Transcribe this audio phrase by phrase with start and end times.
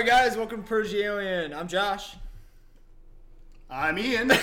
[0.00, 1.52] right, guys, welcome to Purge Alien.
[1.52, 2.16] I'm Josh.
[3.68, 4.32] I'm Ian.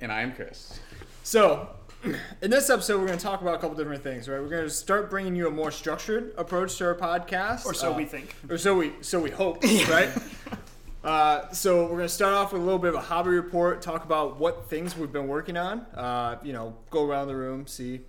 [0.00, 0.78] And I am Chris.
[1.22, 1.70] So,
[2.42, 4.38] in this episode, we're going to talk about a couple different things, right?
[4.40, 7.92] We're going to start bringing you a more structured approach to our podcast, or so
[7.92, 8.34] Uh, we think.
[8.50, 10.10] or so we so we hope, right?
[11.02, 14.04] Uh, so we're gonna start off with a little bit of a hobby report, talk
[14.04, 15.80] about what things we've been working on.
[15.94, 18.00] Uh, you know, go around the room, see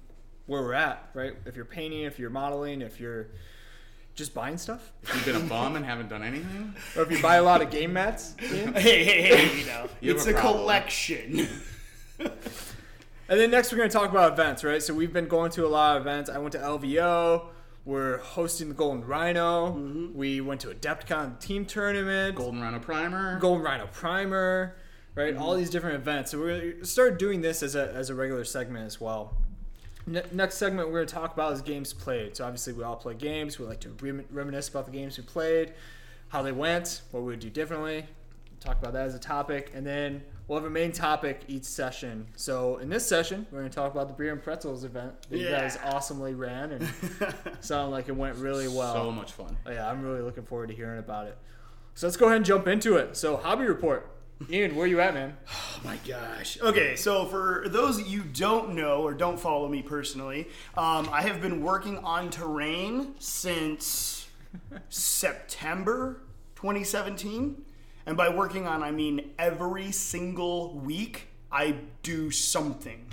[0.48, 1.36] where we're at, right?
[1.46, 3.28] If you're painting, if you're modeling, if you're
[4.18, 7.22] just buying stuff, If you've been a bum and haven't done anything, or if you
[7.22, 8.36] buy a lot of game mats.
[8.42, 8.74] Ian.
[8.74, 10.64] Hey, hey, hey, you know, You have it's a a, problem.
[10.64, 11.48] collection.
[12.20, 14.82] And then next we're going to talk about events, right?
[14.82, 16.30] So we've been going to a lot of events.
[16.30, 17.48] I went to LVO.
[17.86, 19.68] We're hosting the Golden Rhino.
[19.72, 20.18] Mm-hmm.
[20.18, 22.36] We went to Adepticon team tournament.
[22.36, 23.38] Golden Rhino Primer.
[23.40, 24.76] Golden Rhino Primer,
[25.14, 25.34] right?
[25.34, 25.44] Mm-hmm.
[25.44, 26.32] All these different events.
[26.32, 29.38] So we're going to start doing this as a, as a regular segment as well.
[30.08, 32.36] Ne- next segment we're going to talk about is games played.
[32.38, 33.60] So obviously we all play games.
[33.60, 35.74] We like to rem- reminisce about the games we played,
[36.30, 38.06] how they went, what we would do differently.
[38.60, 42.26] Talk about that as a topic, and then we'll have a main topic each session.
[42.36, 45.38] So in this session, we're going to talk about the beer and pretzels event that
[45.38, 46.90] you guys awesomely ran and
[47.60, 48.94] sounded like it went really well.
[48.94, 49.56] So much fun.
[49.66, 51.38] Oh, yeah, I'm really looking forward to hearing about it.
[51.94, 53.16] So let's go ahead and jump into it.
[53.16, 54.10] So, hobby report.
[54.50, 55.36] Ian, where you at, man?
[55.50, 56.60] Oh my gosh.
[56.62, 61.42] Okay, so for those you don't know or don't follow me personally, um, I have
[61.42, 64.28] been working on terrain since
[64.90, 66.22] September
[66.56, 67.64] 2017.
[68.06, 73.06] And by working on, I mean every single week I do something.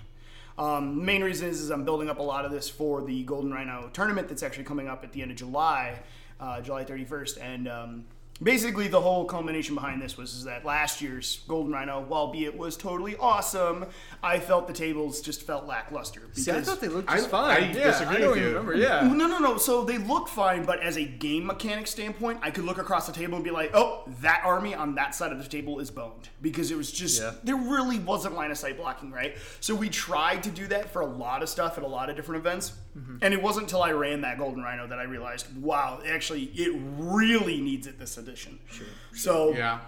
[0.56, 3.52] Um, main reason is, is I'm building up a lot of this for the Golden
[3.52, 6.00] Rhino tournament that's actually coming up at the end of July,
[6.38, 7.42] uh, July 31st.
[7.42, 8.04] And um,
[8.42, 12.76] basically, the whole culmination behind this was is that last year's Golden Rhino, albeit was
[12.76, 13.86] totally awesome,
[14.22, 16.22] I felt the tables just felt lackluster.
[16.32, 17.50] See, I thought they looked I- just fine.
[17.62, 18.48] I yeah, disagree I don't with you.
[18.48, 18.74] remember.
[18.74, 19.00] Yeah.
[19.14, 19.56] no, no, no.
[19.58, 23.12] So they look fine, but as a game mechanic standpoint, I could look across the
[23.12, 26.28] table and be like, "Oh, that army on that side of the table is boned,"
[26.42, 27.32] because it was just Yeah.
[27.44, 29.36] there really wasn't line of sight blocking, right?
[29.60, 32.16] So we tried to do that for a lot of stuff at a lot of
[32.16, 33.16] different events, Mm-hmm.
[33.22, 36.72] and it wasn't until I ran that Golden Rhino that I realized, wow, actually, it
[36.96, 38.58] really needs it this edition.
[38.70, 38.86] Sure.
[39.14, 39.80] So Yeah.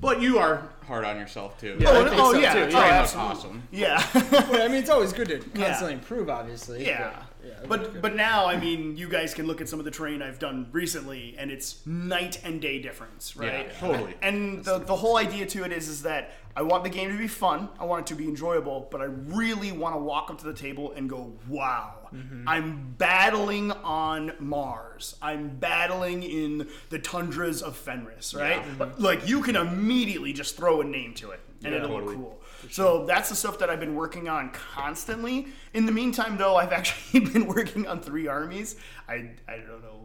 [0.00, 1.76] But you are hard on yourself too.
[1.78, 2.58] Yeah, I Oh, think oh so, yeah, too.
[2.58, 3.30] oh, Yeah, Terrain looks absolutely.
[3.30, 3.62] awesome.
[3.70, 4.48] yeah.
[4.50, 5.66] Well, I mean, it's always good to Yeah.
[5.66, 6.84] constantly improve, obviously.
[6.84, 7.12] Yeah.
[7.38, 9.90] But, yeah, but but now I mean you guys can look at some of the
[9.92, 13.66] terrain I've done recently and it's night and day difference, right?
[13.68, 14.14] Yeah, totally.
[14.22, 17.18] And the, the whole idea to it is is that I want the game to
[17.18, 20.38] be fun, I want it to be enjoyable, but I really want to walk up
[20.38, 22.46] to the table and go, "Wow, Mm-hmm.
[22.46, 25.16] I'm battling on Mars.
[25.22, 28.62] I'm battling in the tundras of Fenris, right?
[28.76, 32.16] But, like you can immediately just throw a name to it and Yeah, it'll totally.
[32.16, 32.40] look cool.
[32.70, 35.48] So that's the stuff that I've been working on constantly.
[35.72, 38.76] In the meantime, though, I've actually been working on three armies.
[39.08, 40.01] I, I don't know.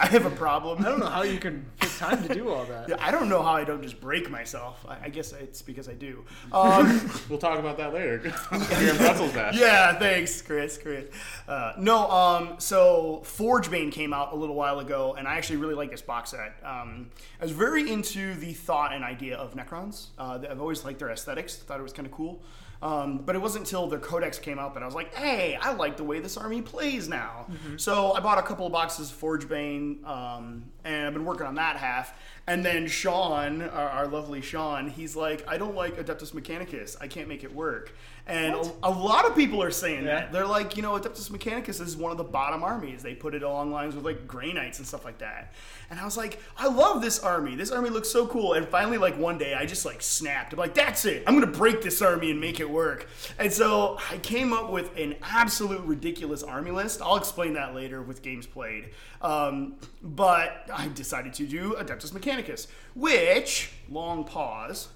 [0.00, 0.80] I have a problem.
[0.84, 2.88] I don't know how you can get time to do all that.
[2.88, 4.84] Yeah, I don't know how I don't just break myself.
[4.88, 6.24] I, I guess it's because I do.
[6.52, 8.20] Um, We'll talk about that later.
[8.50, 8.62] And
[8.98, 9.56] pretzels bash.
[9.58, 10.76] yeah, thanks, Chris.
[10.78, 11.06] Chris.
[11.46, 15.74] Uh, no, um, so Forgebane came out a little while ago, and I actually really
[15.74, 16.56] like this box set.
[16.64, 17.10] Um,
[17.40, 20.06] I was very into the thought and idea of Necrons.
[20.18, 21.56] Uh, I've always liked their aesthetics.
[21.56, 22.42] Thought it was kind of cool.
[22.82, 25.74] Um, but it wasn't until the codex came out that I was like, hey, I
[25.74, 27.46] like the way this army plays now.
[27.76, 31.56] So I bought a couple of boxes of Forgebane, um, and I've been working on
[31.56, 32.14] that half.
[32.46, 36.96] And then Sean, our, our lovely Sean, he's like, I don't like Adeptus Mechanicus.
[37.00, 37.94] I can't make it work.
[38.30, 40.20] And a, a lot of people are saying Yeah.
[40.20, 40.32] that.
[40.32, 43.02] They're like, you know, Adeptus Mechanicus is one of the bottom armies.
[43.02, 45.52] They put it along lines with like Grey Knights and stuff like that.
[45.90, 47.56] And I was like, I love this army.
[47.56, 48.52] This army looks so cool.
[48.52, 50.52] And finally, like one day, I just like snapped.
[50.52, 51.24] I'm like, that's it.
[51.26, 53.08] I'm gonna break this army and make it work.
[53.38, 57.02] And so I came up with an absolute ridiculous army list.
[57.02, 58.90] I'll explain that later with games played.
[59.22, 64.88] Um, but I decided to do Adeptus Mechanicus, which long pause.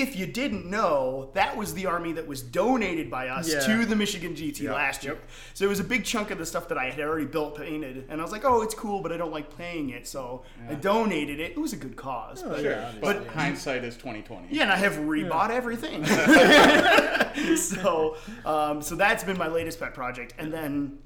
[0.00, 3.60] If you didn't know, that was the army that was donated by us Yeah.
[3.60, 5.14] to the Michigan GT Yep, last year.
[5.14, 5.22] yep.
[5.54, 8.06] So it was a big chunk of the stuff that I had already built, painted,
[8.08, 10.74] and I was like, "Oh, it's cool, but I don't like playing it." So I
[10.74, 11.52] donated it.
[11.52, 12.70] It was a good cause, but, Sure.
[12.72, 14.48] Yeah, but hindsight is 2020.
[14.50, 16.04] yeah, and I have rebought everything.
[17.56, 20.98] so, um, so that's been my latest pet project, and then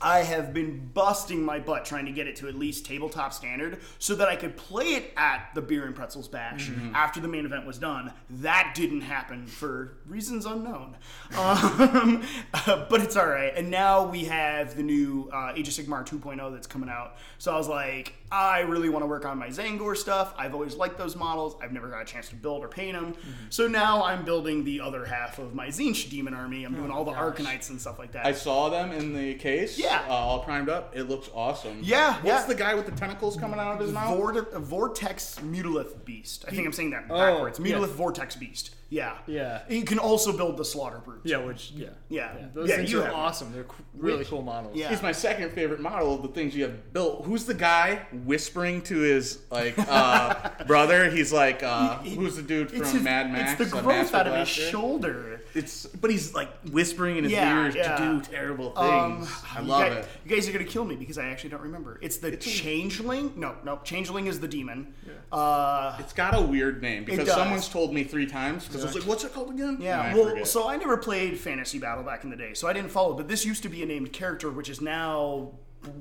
[0.00, 3.78] I have been busting my butt trying to get it to at least tabletop standard
[3.98, 7.46] so that I could play it at the Beer and Pretzels Bash after the main
[7.46, 8.12] event was done.
[8.28, 10.96] That didn't happen for reasons unknown.
[11.36, 12.22] Um,
[12.66, 13.52] but it's all right.
[13.54, 17.16] And now we have the new uh, Age of Sigmar 2.0 that's coming out.
[17.38, 20.34] So I was like, I really want to work on my Tzaangor stuff.
[20.36, 21.56] I've always liked those models.
[21.62, 23.14] I've never got a chance to build or paint them.
[23.50, 26.64] So now I'm building the other half of my Tzeentch demon army.
[26.64, 27.36] I'm doing all the gosh.
[27.38, 28.26] Arcanites and stuff like that.
[28.26, 29.78] I saw them in the case.
[29.78, 29.85] Yeah.
[29.86, 30.04] Yeah.
[30.08, 30.94] uh, all primed up.
[30.96, 31.80] It looks awesome.
[31.82, 32.46] Yeah, What's yeah.
[32.46, 34.18] the guy with the tentacles coming out of his mouth?
[34.18, 36.44] Vorte- Vortex Mutalith Beast.
[36.46, 37.58] I think I'm saying that Oh, backwards.
[37.58, 37.76] yeah.
[37.76, 38.74] Mutalith Vortex Beast.
[38.88, 39.14] Yeah.
[39.26, 39.62] Yeah.
[39.68, 41.22] You can also build the Slaughter Brute.
[41.24, 42.30] Yeah, which yeah, Yeah.
[42.54, 43.52] Those Yeah, things you are have- awesome.
[43.52, 43.66] They're
[43.96, 44.76] really Which- cool models.
[44.76, 44.90] Yeah.
[44.90, 47.24] He's my second favorite model of the things you have built.
[47.24, 51.10] Who's the guy whispering to his like uh, brother?
[51.10, 53.60] He's like, uh, who's the dude from It's, his, Mad Max?
[53.60, 55.40] it's the growth out of his shoulder.
[55.54, 57.96] It's but he's like whispering in his Yeah, ears yeah.
[57.96, 59.34] to do terrible Um, things.
[59.56, 60.08] I you love guys, it.
[60.28, 61.98] You guys are gonna kill me because I actually don't remember.
[62.02, 63.32] It's the Changeling.
[63.36, 64.92] No, no, Changeling is the demon.
[65.32, 69.04] Uh, It's got a weird name because someone's told me three times because I was
[69.06, 70.02] like, "What's it called again?" yeah.
[70.04, 70.46] And I Well, forget.
[70.48, 73.14] so I never played Fantasy Battle back in the day, so I didn't follow.
[73.14, 75.52] But this used to be a named character, which is now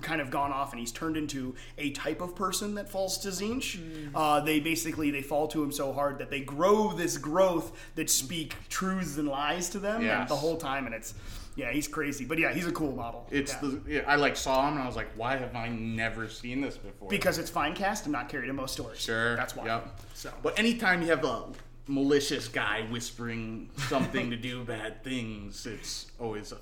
[0.02, 3.28] kind of gone off and he's turned into a type of person that falls to
[3.28, 3.78] Tzeentch.
[4.16, 8.10] Uh, they basically they fall to him so hard that they grow this growth that
[8.10, 10.30] speak truths and lies to them and Yes.
[10.30, 11.14] the whole time and it's
[11.56, 13.60] yeah he's crazy but yeah he's a cool model it's Yeah.
[13.62, 16.62] the yeah, I like saw him and I was like, "Why have I never seen
[16.62, 19.36] this before?" because it's fine cast and not carried in most stores Sure.
[19.36, 20.00] that's why Yep.
[20.16, 21.44] so But anytime you have a
[21.88, 26.54] malicious guy whispering something to do bad things, it's always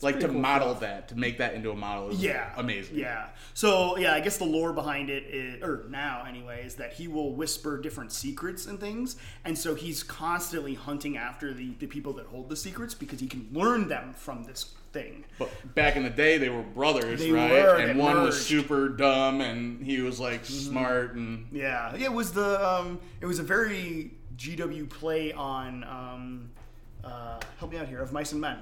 [0.00, 2.52] like to model that, to make that into a model is Yeah.
[2.56, 2.98] amazing.
[2.98, 3.28] Yeah.
[3.54, 7.06] So yeah, I guess the lore behind it is, or now anyway, is that he
[7.06, 9.14] will whisper different secrets and things,
[9.44, 13.28] and so he's constantly hunting after the, the people that hold the secrets because he
[13.28, 15.24] can learn them from this thing.
[15.38, 17.52] But back in the day, they were brothers, They right?
[17.52, 21.94] were, and one was super dumb, and he was like smart, and Yeah.
[21.94, 26.50] It was the um, it was a very GW play on um,
[27.04, 28.58] uh, help me out here of Mice and Men.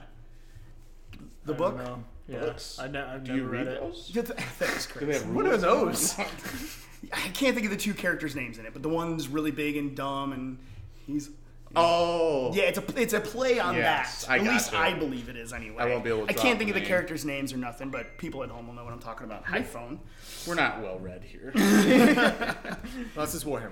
[1.45, 1.77] The I book.
[1.77, 2.05] don't know.
[2.29, 2.79] Yeah, Books.
[2.79, 3.81] I ne- I've do never you read read it.
[3.81, 4.11] those?
[4.15, 5.23] Yeah, th- Do they Chris.
[5.23, 6.17] have What are those?
[7.13, 9.77] I can't think of the two characters' names in it, but the one's really big
[9.77, 10.59] and dumb, and
[11.07, 11.31] he's
[11.75, 14.33] oh, Yeah, it's a it's a play on Yes, that.
[14.33, 14.85] I At least gotcha.
[14.85, 15.83] I believe it is anyway.
[15.83, 16.89] I won't be able to I can't think the of the name.
[16.89, 19.45] characters' names or nothing, but people at home will know what I'm talking about.
[19.47, 19.99] iPhone.
[20.47, 21.51] we're not well read here.
[21.55, 23.71] That's just Warhammer.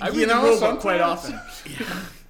[0.00, 1.62] I You read the know, rule book quite sometimes-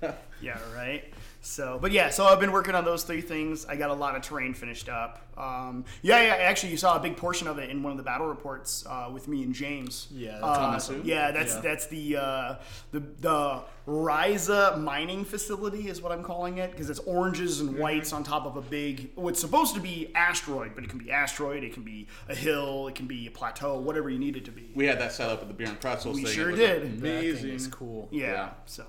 [0.00, 0.14] often.
[0.42, 1.04] Yeah, right.
[1.44, 3.66] So, but yeah, so I've been working on those three things.
[3.66, 5.20] I got a lot of terrain finished up.
[5.36, 6.34] Um, yeah, yeah.
[6.36, 9.10] Actually, you saw a big portion of it in one of the battle reports uh,
[9.12, 10.06] with me and James.
[10.12, 11.04] Yeah, that's uh, on the suit?
[11.04, 11.60] Yeah, that's Yeah.
[11.60, 12.54] that's the uh,
[12.92, 18.12] the the Ryza mining facility is what I'm calling it because it's oranges and whites
[18.12, 19.10] on top of a big.
[19.16, 22.86] What's supposed to be asteroid, but it can be asteroid, it can be a hill,
[22.86, 24.70] it can be a plateau, whatever you need it to be.
[24.76, 26.14] we had that set up at the beer and pretzels.
[26.16, 26.32] We thing.
[26.34, 26.82] sure It was did.
[26.82, 27.50] That thing Amazing.
[27.50, 28.08] is cool.
[28.12, 28.26] Yeah.
[28.32, 28.48] Yeah.
[28.66, 28.84] So,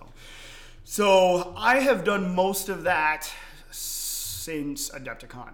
[0.93, 3.27] so I have done most of that
[3.71, 5.53] since Adepticon.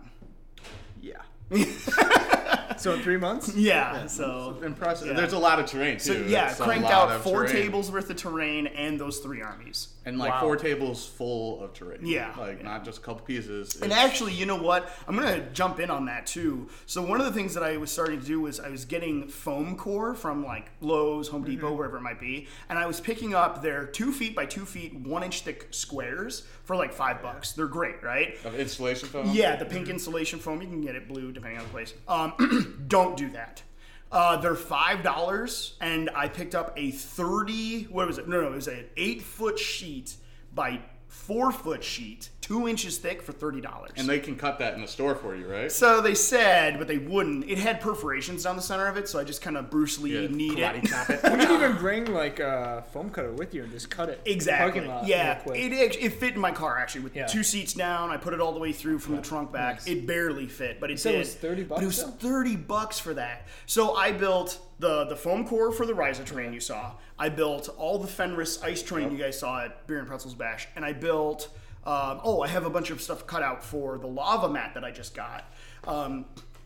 [1.00, 1.21] Yeah.
[2.83, 3.53] so in three months?
[3.55, 4.07] Yeah.
[4.07, 4.57] So.
[4.63, 5.07] Impressive.
[5.07, 5.13] Yeah.
[5.13, 5.99] There's a lot of terrain too.
[5.99, 7.63] So yeah, It's cranked out four terrain.
[7.63, 9.89] tables worth of terrain and those three armies.
[10.05, 10.39] and like Wow.
[10.39, 11.99] four tables full of terrain.
[12.03, 12.33] Yeah.
[12.37, 12.63] like Yeah.
[12.69, 13.75] not just a couple pieces.
[13.75, 14.89] And It's- actually, you know what?
[15.07, 16.67] I'm gonna jump in on that too.
[16.87, 19.27] So one of the things that I was starting to do was I was getting
[19.27, 23.35] foam core from like Lowe's, Home Depot, wherever it might be, and I was picking
[23.35, 27.51] up their two feet by two feet, one inch thick squares for like five bucks.
[27.51, 28.35] They're great, right?
[28.45, 29.29] of insulation foam.
[29.31, 30.61] Yeah, the pink insulation foam.
[30.61, 31.93] You can get it blue depending on the place.
[32.07, 32.33] Um,
[32.88, 33.63] don't do that.
[34.12, 37.83] Uh, they're five dollars, and I picked up a thirty.
[37.83, 38.27] What was it?
[38.27, 40.16] No, no, it was an eight foot sheet
[40.54, 43.91] by four foot sheet, two inches thick for thirty dollars.
[43.95, 45.71] And they can cut that in the store for you, right?
[45.71, 47.47] so they said, but they wouldn't.
[47.47, 50.19] It had perforations down the center of it, so I just kind of Bruce Lee
[50.23, 50.89] Yeah, kneed karate it.
[50.89, 51.19] chop it.
[51.39, 54.19] You could even bring like a foam cutter with you and just cut it.
[54.25, 54.81] Exactly.
[54.87, 57.27] Lot yeah, it it fit in my car actually with Yeah.
[57.27, 58.09] two seats down.
[58.09, 59.75] I put it all the way through from the trunk back.
[59.75, 59.87] Nice.
[59.87, 61.18] It barely fit, but it said did.
[61.18, 63.45] it was 30 But it was bucks, thirty bucks for that.
[63.68, 66.94] So I built the the foam core for the Ryza train you saw.
[67.19, 70.68] I built all the Fenris ice terrain you guys saw at Beer and Pretzels Bash,
[70.75, 71.49] and I built.
[71.86, 74.83] Um, oh, I have a bunch of stuff cut out for the lava mat that
[74.83, 75.52] I just got,
[75.88, 76.26] um,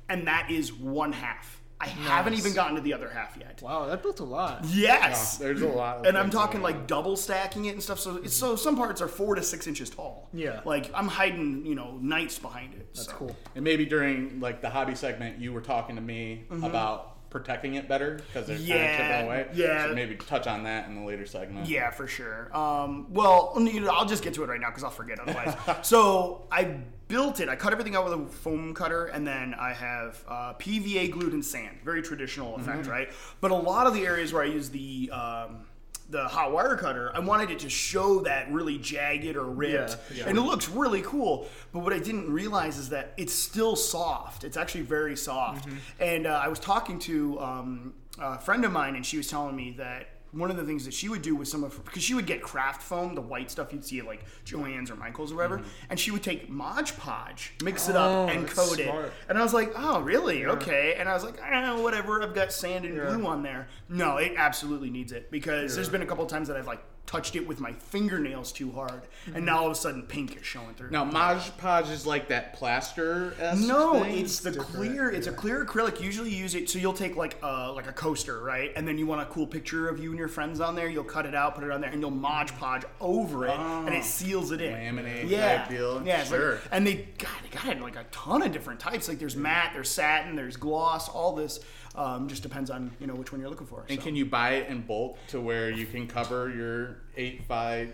[0.10, 1.62] and that is one half.
[1.80, 3.62] I haven't even gotten to the other half yet.
[3.62, 4.64] Wow, that built a lot.
[4.70, 5.38] Yes.
[5.38, 5.98] There's a lot.
[5.98, 6.86] Of And I'm talking like on.
[6.88, 8.00] double stacking it and stuff.
[8.00, 10.30] So it's so some parts are four to six inches tall.
[10.34, 10.62] Yeah.
[10.64, 12.94] Like I'm hiding, you know, knights behind it.
[12.94, 13.14] That's so.
[13.14, 13.36] cool.
[13.56, 17.90] And maybe during like the hobby segment, you were talking to me about protecting it
[17.90, 18.92] better because they're kind Mm-hmm.
[18.92, 19.48] Of chipping away.
[19.54, 19.88] yeah.
[19.88, 21.68] So maybe touch on that in the later segment.
[21.68, 22.56] Yeah, for sure.
[22.56, 23.54] Um, well,
[23.92, 25.54] I'll just get to it right now because I'll forget otherwise.
[25.86, 26.78] so I
[27.10, 27.50] built it.
[27.50, 31.34] I cut everything out with a foam cutter, and then I have uh, PVA glued
[31.34, 31.78] in sand.
[31.84, 32.90] Very traditional effect, Mm-hmm.
[32.92, 33.12] right?
[33.42, 35.66] But a lot of the areas where I use the um,
[36.14, 40.18] the hot wire cutter, I wanted it to show that really jagged or ripped, Yeah,
[40.24, 40.30] yeah.
[40.30, 41.48] and it looks really cool.
[41.74, 44.44] But what I didn't realize is that it's still soft.
[44.46, 45.68] It's actually very soft.
[45.68, 45.78] Mm-hmm.
[46.00, 49.56] And uh, I was talking to um, a friend of mine, and she was telling
[49.56, 52.14] me that one of the things that she would do with some of because she
[52.14, 55.36] would get craft foam, the white stuff you'd see at like Joann's or Michael's or
[55.36, 59.12] whatever, and she would take Mod Podge, mix it Oh, up, and that's coat it.
[59.30, 60.46] And I was like, oh, really?
[60.46, 60.96] Okay.
[60.98, 62.22] And I was like, ah, whatever.
[62.22, 63.68] I've got sand and glue on there.
[63.90, 66.84] No, it absolutely needs it because there's been a couple times that I've like
[67.14, 69.46] touched it with my fingernails too hard, and mm-hmm.
[69.46, 70.90] now all of a sudden pink is showing through.
[70.90, 73.36] Now, Mod Podge is like that plaster.
[73.56, 74.18] No, thing?
[74.18, 75.12] it's the clear.
[75.12, 76.02] It's a clear acrylic.
[76.02, 78.72] Usually, you use it so you'll take like a like a coaster, right?
[78.76, 80.90] And then you want a cool picture of you and your friends on there.
[80.90, 83.90] You'll cut it out, put it on there, and you'll Mod Podge over it, and
[83.90, 84.02] it oh.
[84.02, 84.74] seals it in.
[84.74, 85.70] Laminate yeah.
[85.72, 86.60] Yeah, it's like- Sure.
[86.72, 89.08] and they God, they got it in like a ton of different types.
[89.08, 91.10] Like there's matte, there's satin, there's gloss.
[91.10, 91.60] All this
[91.96, 93.86] um, just depends on you know which one you're looking for.
[93.90, 94.04] And so.
[94.06, 97.90] can you buy it in bulk to where you can cover your eight five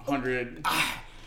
[0.00, 0.64] hundred?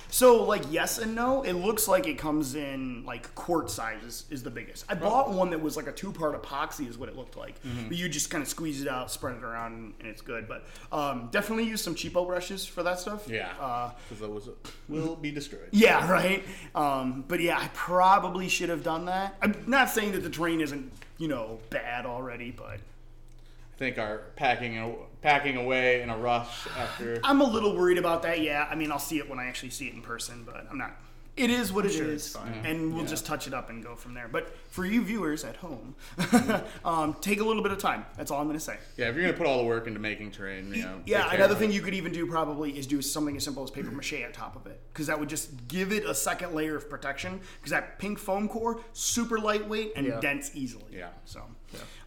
[0.10, 1.43] So like yes and no.
[1.43, 4.86] It looks like it comes in like quart sizes is, the biggest.
[4.88, 7.62] I bought one that was like a two part epoxy is what it looked like.
[7.63, 7.89] Mm-hmm.
[7.89, 10.48] But you just kind of squeeze it out, spread it around, and it's good.
[10.48, 13.27] But um, definitely use some cheapo brushes for that stuff.
[13.27, 14.50] Yeah, Uh, because it was
[14.88, 15.69] will be destroyed.
[15.72, 16.43] yeah, right.
[16.74, 19.36] Um, but yeah, I probably should have done that.
[19.41, 24.21] I'm not saying that the terrain isn't you know bad already, but I think our
[24.36, 27.19] packing uh, packing away in a rush after.
[27.24, 28.41] I'm a little worried about that.
[28.41, 30.77] Yeah, I mean I'll see it when I actually see it in person, but I'm
[30.77, 30.91] not.
[31.38, 32.62] It is what it is, sure it's fine.
[32.65, 33.10] and we'll Yeah.
[33.10, 34.27] just touch it up and go from there.
[34.27, 35.96] But for you viewers at home,
[36.86, 38.06] um, take a little bit of time.
[38.17, 38.77] That's all I'm going to say.
[38.98, 41.01] Yeah, if you're gonna put all the work into making terrain, you know.
[41.06, 41.74] Yeah, another thing it.
[41.75, 44.56] you could even do probably is do something as simple as paper mache on top
[44.56, 47.39] of it, because that would just give it a second layer of protection.
[47.60, 50.20] Because that pink foam core, super lightweight and Yeah.
[50.20, 50.86] dense easily.
[50.98, 51.10] Yeah.
[51.25, 51.44] So,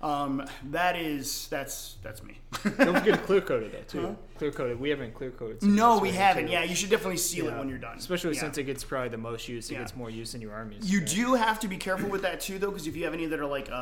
[0.02, 2.38] um, that is that's that's me.
[2.62, 4.16] Don't forget to clear coat it though too.
[4.38, 4.80] Clear coated.
[4.80, 5.60] We haven't clear coated.
[5.60, 6.46] since no, we haven't.
[6.46, 6.52] too.
[6.52, 7.98] Yeah, you should definitely seal it when you're done.
[7.98, 8.40] Especially Yeah.
[8.40, 9.70] since it gets probably the most use.
[9.70, 9.80] It Yeah.
[9.80, 10.90] gets more use in your armies.
[10.90, 11.08] You right?
[11.08, 13.38] do have to be careful with that too, though, because if you have any that
[13.38, 13.74] are like uh,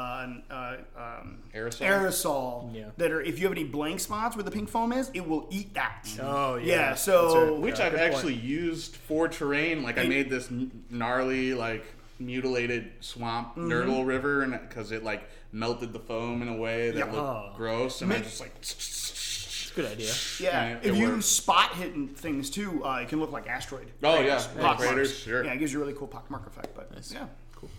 [0.50, 1.86] uh, um, Aerosol?
[1.86, 2.86] aerosol Yeah.
[2.96, 5.46] that are, if you have any blank spots where the pink foam is, it will
[5.50, 6.08] eat that.
[6.20, 6.74] Oh yeah.
[6.74, 7.60] Yeah, so- right.
[7.60, 8.14] Which Yeah, I've good point.
[8.14, 9.84] actually used for terrain.
[9.84, 10.50] Like I made this
[10.90, 11.84] gnarly, like
[12.18, 13.70] mutilated swamp Mm-hmm.
[13.70, 17.04] Nurgle river, and because it like melted the foam in a way that Yeah.
[17.06, 17.52] looked Oh.
[17.56, 18.52] gross, and I just like.
[18.60, 20.12] It's a good idea.
[20.40, 21.26] Yeah, it- if it you works.
[21.26, 23.88] spot hitting things too, uh, it can look like asteroid.
[24.02, 24.62] Oh, craters, yeah.
[24.62, 25.44] pock Craters, sure.
[25.44, 26.74] Yeah, it gives you a really cool pockmark effect.
[26.74, 27.70] But yeah, cool,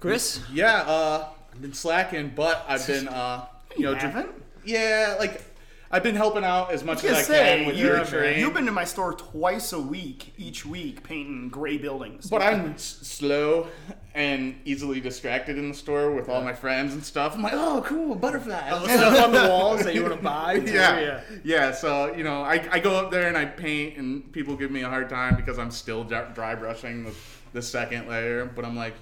[0.00, 0.40] Chris.
[0.52, 4.32] Yeah, uh, I've been slacking, but I've been, uh, you know, You
[4.64, 5.42] yeah, like
[5.90, 8.38] I've been helping out as much as I say, can with you, your terrain.
[8.38, 12.28] you've been to my store twice a week, each week, painting gray buildings.
[12.28, 13.68] But I'm s- slow
[14.14, 17.34] and easily distracted in the store with all my friends and stuff.
[17.34, 18.68] I'm like, oh, cool, butterfly.
[18.68, 20.58] Stuff on the walls that you want to buy.
[20.60, 21.20] too, yeah.
[21.42, 24.70] yeah, So you know, I, I go up there and I paint, and people give
[24.70, 27.14] me a hard time because I'm still dry, dry brushing the,
[27.54, 28.44] the second layer.
[28.44, 29.00] But I'm like, you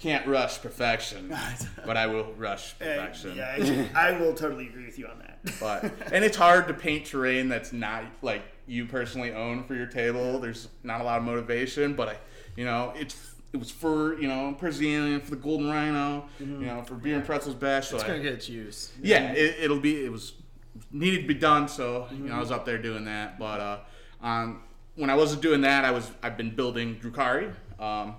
[0.00, 1.34] can't rush perfection,
[1.86, 3.36] but I will rush perfection.
[3.36, 5.38] yeah, actually, I will totally agree with you on that.
[5.60, 9.86] But and it's hard to paint terrain that's not like you personally own for your
[9.86, 10.38] table.
[10.38, 12.16] There's not a lot of motivation, but I,
[12.56, 16.82] you know, it's it was for you know Persian for the Golden Rhino, you know,
[16.82, 17.88] for Beer and Pretzels Bash.
[17.88, 18.92] So It's I- gonna get its use.
[19.02, 20.04] yeah, it, it'll be.
[20.04, 20.32] It was
[20.92, 23.38] needed to be done, so you know I was up there doing that.
[23.38, 23.78] But uh,
[24.22, 24.62] um,
[24.96, 27.52] when I wasn't doing that, I was I've been building Drukari.
[27.80, 28.16] Um,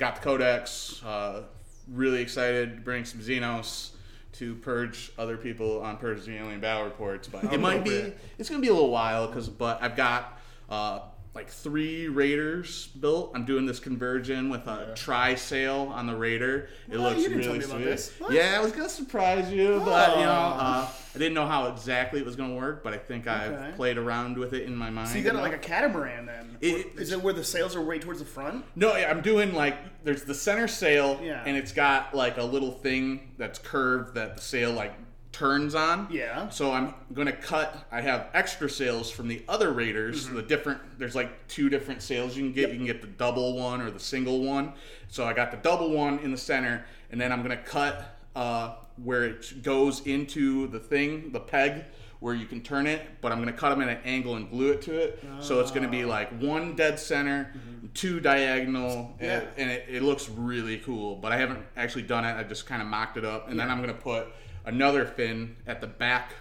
[0.00, 1.00] got the Codex.
[1.04, 1.42] Uh,
[1.86, 3.90] really excited to bring some Xenos
[4.32, 7.28] to purge other people on Purge the Alien Battle Reports.
[7.28, 10.40] But it might be it's gonna be a little while because, but I've got.
[10.68, 11.00] Uh,
[11.32, 13.30] like three Raiders built.
[13.36, 16.68] I'm doing this conversion with a tri sail on the Raider.
[16.90, 18.30] It Oh, looks you didn't tell really sweet.
[18.32, 20.58] Yeah, I was gonna surprise you, but you know, Oh.
[20.60, 22.82] uh, I didn't know how exactly it was gonna work.
[22.82, 23.36] But I think Okay.
[23.36, 25.08] I've played around with it in my mind.
[25.08, 26.56] So you got like a catamaran then?
[26.60, 28.64] It- Is it where the sails are way towards the front?
[28.74, 31.44] No, yeah, I'm doing like there's the center sail, Yeah.
[31.46, 34.94] and it's got like a little thing that's curved that the sail like
[35.32, 36.08] turns on.
[36.10, 36.48] Yeah.
[36.48, 37.86] So I'm gonna cut.
[37.90, 40.26] I have extra sails from the other Raiders.
[40.26, 40.36] Mm-hmm.
[40.36, 42.70] The different there's like two different sails you can get.
[42.70, 44.72] You can get the double one or the single one.
[45.08, 48.74] So I got the double one in the center, and then I'm gonna cut uh,
[49.02, 51.84] where it goes into the thing, the peg.
[52.20, 54.72] Where you can turn it, but I'm gonna cut them at an angle and glue
[54.72, 55.24] it to it.
[55.40, 55.90] So it's gonna Ah.
[55.90, 57.50] be like one dead center,
[57.94, 59.24] two diagonal, Mm-hmm.
[59.24, 59.38] Yeah.
[59.38, 61.16] and, and it, it looks really cool.
[61.16, 62.36] But I haven't actually done it.
[62.36, 64.26] I just kind of mocked it up, and then I'm gonna put
[64.64, 66.32] another fin at the back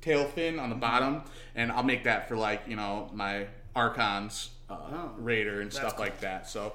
[0.00, 1.22] tail fin on the bottom,
[1.54, 6.04] and I'll make that for like you know my Archons uh, Raider and stuff cool.
[6.04, 6.48] like that.
[6.48, 6.74] So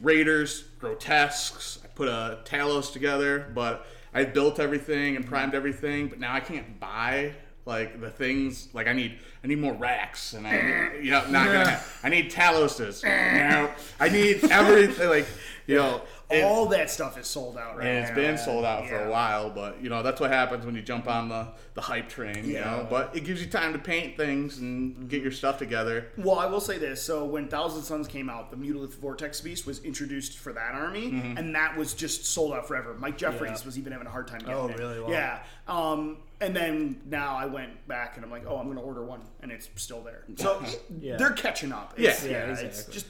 [0.00, 1.78] Raiders, grotesques.
[1.84, 6.40] I put a Talos together, but I built everything and primed everything, but now I
[6.40, 7.32] can't buy
[7.66, 8.68] like the things.
[8.72, 11.70] Like I need I need more racks, and I yeah not gonna.
[11.70, 13.02] Have, I need Taloses.
[13.02, 15.26] You know, I need everything like
[15.66, 16.02] you know.
[16.30, 18.14] It- all that stuff is sold out right and it's now.
[18.14, 19.06] been sold out for Yeah.
[19.08, 22.08] a while, but you know that's what happens when you jump on the, the hype
[22.08, 22.44] train.
[22.44, 22.64] You Yeah.
[22.70, 26.06] know, but it gives you time to paint things and get your stuff together.
[26.16, 27.02] Well, I will say this.
[27.02, 31.10] So when Thousand Suns came out, the Mutalith Vortex Beast was introduced for that army,
[31.10, 31.36] Mm-hmm.
[31.38, 32.94] and that was just sold out forever.
[32.98, 33.66] Mike Jeffries Yeah.
[33.66, 34.78] was even having a hard time getting Oh, it.
[34.78, 35.00] really?
[35.00, 35.08] Wow.
[35.10, 35.38] Yeah.
[35.68, 39.02] Um, and then now I went back and I'm like, oh, I'm going to order
[39.04, 40.24] one, and it's still there.
[40.36, 40.62] So
[41.00, 41.16] Yeah.
[41.16, 41.94] they're catching up.
[41.96, 42.30] It's, Yeah.
[42.30, 42.94] Yeah, It's exactly.
[42.94, 43.06] just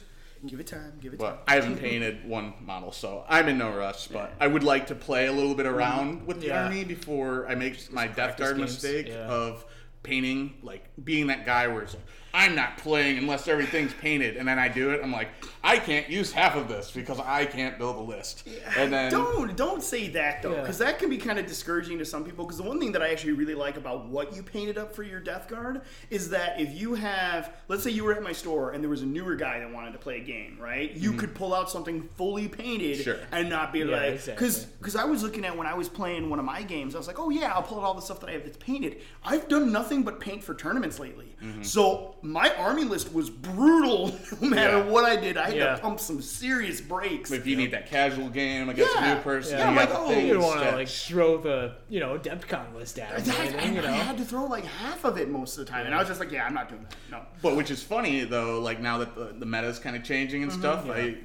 [0.47, 0.95] give it time.
[1.01, 1.37] Give it time.
[1.37, 4.09] But I haven't painted one model, so I'm in no rush.
[4.09, 5.77] But I would like to play a little bit mm-hmm.
[5.77, 6.65] around with the Yeah.
[6.65, 9.27] army before I make my Death Guard games, mistake yeah.
[9.27, 9.65] of
[10.03, 14.47] painting, like being that guy where it's like, I'm not playing unless everything's painted, and
[14.47, 15.01] then I do it.
[15.03, 15.29] I'm like,
[15.63, 18.49] I can't use half of this because I can't build a list.
[18.77, 20.61] And then don't don't say that though, Yeah.
[20.61, 22.45] because that can be kind of discouraging to some people.
[22.45, 25.03] Because the one thing that I actually really like about what you painted up for
[25.03, 28.71] your Death Guard is that if you have, let's say you were at my store
[28.71, 30.93] and there was a newer guy that wanted to play a game, right?
[30.93, 31.19] You mm-hmm.
[31.19, 33.19] could pull out something fully painted Sure.
[33.33, 34.35] and not be Yeah, like, exactly.
[34.35, 36.99] because because I was looking at when I was playing one of my games, I
[36.99, 38.99] was like, oh yeah, I'll pull out all the stuff that I have that's painted.
[39.25, 41.30] I've done nothing but paint for tournaments lately,
[41.63, 44.15] so my army list was brutal.
[44.41, 44.85] No matter Yeah.
[44.91, 45.75] what I did, I had Yeah.
[45.77, 47.31] to pump some serious breaks.
[47.31, 49.13] if you need that casual game against Yeah.
[49.13, 52.01] a new person, Yeah, you like, oh, You don't want to like throw the you
[52.01, 55.05] know Depcon list at him, or I, anything, you I had to throw like half
[55.05, 56.83] of it most of the time, and I was just like, "Yeah, I'm not doing
[56.83, 57.23] that." No.
[57.43, 60.51] But which is funny though, like now that the, the is kind of changing Mm-hmm.
[60.51, 61.17] and stuff, I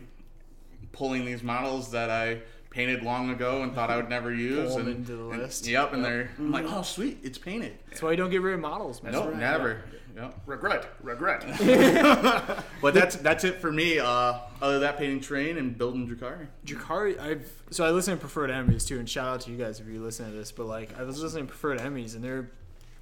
[0.92, 4.80] pulling these models that I painted long ago and thought I would never use, Pull
[4.82, 5.68] 'em and, into the and- list.
[5.68, 6.52] Yep, and they're I'm Mm-hmm.
[6.54, 7.78] like, oh sweet, it's painted.
[7.90, 9.14] That's why you don't get rid of models, man.
[9.14, 9.84] Nope, never.
[10.16, 10.42] Yep.
[10.46, 11.44] Regret, regret.
[12.82, 14.00] But that's that's it for me.
[14.00, 16.48] Uh, other than that, painting train and building Drukari.
[16.66, 19.80] Drukari, I've so I listen to Preferred Enemies too, and shout out to you guys
[19.80, 20.52] if you listen to this.
[20.52, 22.50] But like, I was listening to Preferred Enemies, and they're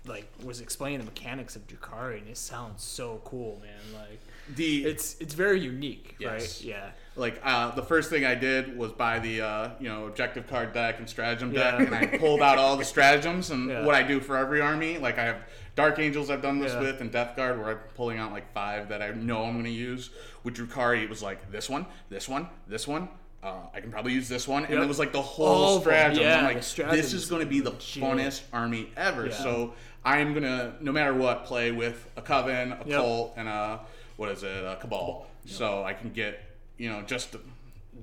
[0.06, 4.02] like was explaining the mechanics of Drukari, and it sounds so cool, man.
[4.02, 4.20] Like,
[4.56, 6.32] The it's it's very unique, Yes.
[6.32, 6.62] right?
[6.66, 6.92] Yeah.
[7.16, 10.74] Like uh, the first thing I did was buy the uh, you know objective card
[10.74, 11.86] deck and stratagem deck, Yeah.
[11.86, 13.86] and I pulled out all the stratagems and Yeah.
[13.86, 14.98] what I do for every army.
[14.98, 15.38] Like I have
[15.76, 16.80] Dark Angels I've done this Yeah.
[16.82, 19.66] with, and Death Guard where I'm pulling out like five that I know I'm going
[19.66, 20.10] to use.
[20.44, 23.08] With Drukari, it was like this one, this one, this one.
[23.42, 24.84] Uh, I can probably use this one, and Yep.
[24.84, 26.24] it was like the whole them, stratagem.
[26.26, 29.32] I'm like, this is going to be the funnest army ever.
[29.32, 29.74] So
[30.06, 32.98] I'm gonna, no matter what, play with a coven, a Yep.
[33.00, 33.82] cult, and a
[34.16, 35.28] what is it, a cabal.
[35.46, 36.40] So I can get,
[36.78, 37.40] you know, just to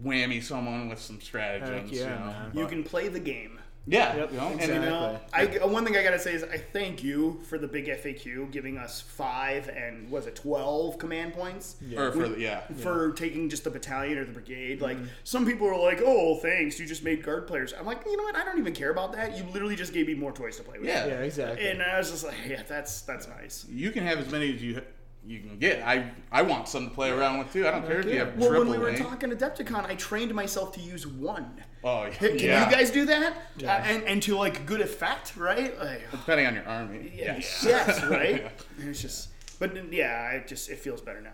[0.04, 1.90] whammy someone with some stratagems.
[1.90, 2.26] Heck yeah, you know?
[2.26, 2.50] man.
[2.54, 3.58] you can play the game.
[3.86, 4.84] yeah, Yep, you know, and exactly.
[4.84, 7.86] You know, I, one thing I gotta say is I thank you for the big
[7.86, 12.60] FAQ giving us five and was it twelve command points or for the, yeah.
[12.76, 14.80] for taking just the battalion or the brigade.
[14.80, 14.84] Mm-hmm.
[14.84, 18.16] Like some people are like, "Oh, thanks, you just made guard players." I'm like, you
[18.16, 18.36] know what?
[18.36, 19.36] I don't even care about that.
[19.36, 20.86] You literally just gave me more toys to play with.
[20.86, 21.06] Yeah.
[21.06, 21.68] Yeah, exactly.
[21.68, 24.62] And I was just like, "Yeah, that's that's nice." You can have as many as
[24.62, 24.82] you
[25.26, 25.82] you can get.
[25.86, 27.66] I I want some to play around with too.
[27.66, 28.18] I don't care if you yeah.
[28.26, 29.02] have Well, triple when we were link.
[29.02, 31.62] talking Adepticon, I trained myself to use one.
[31.82, 32.64] Oh, Can yeah.
[32.68, 33.34] you guys do that?
[33.56, 33.74] Yeah.
[33.74, 35.78] Uh, and and to like good effect, right?
[35.78, 37.12] Like, Depending on your army.
[37.14, 37.64] yeah, Yes.
[37.66, 38.50] yes, right?
[38.78, 39.28] It's just,
[39.58, 41.30] but yeah, it just it feels better now.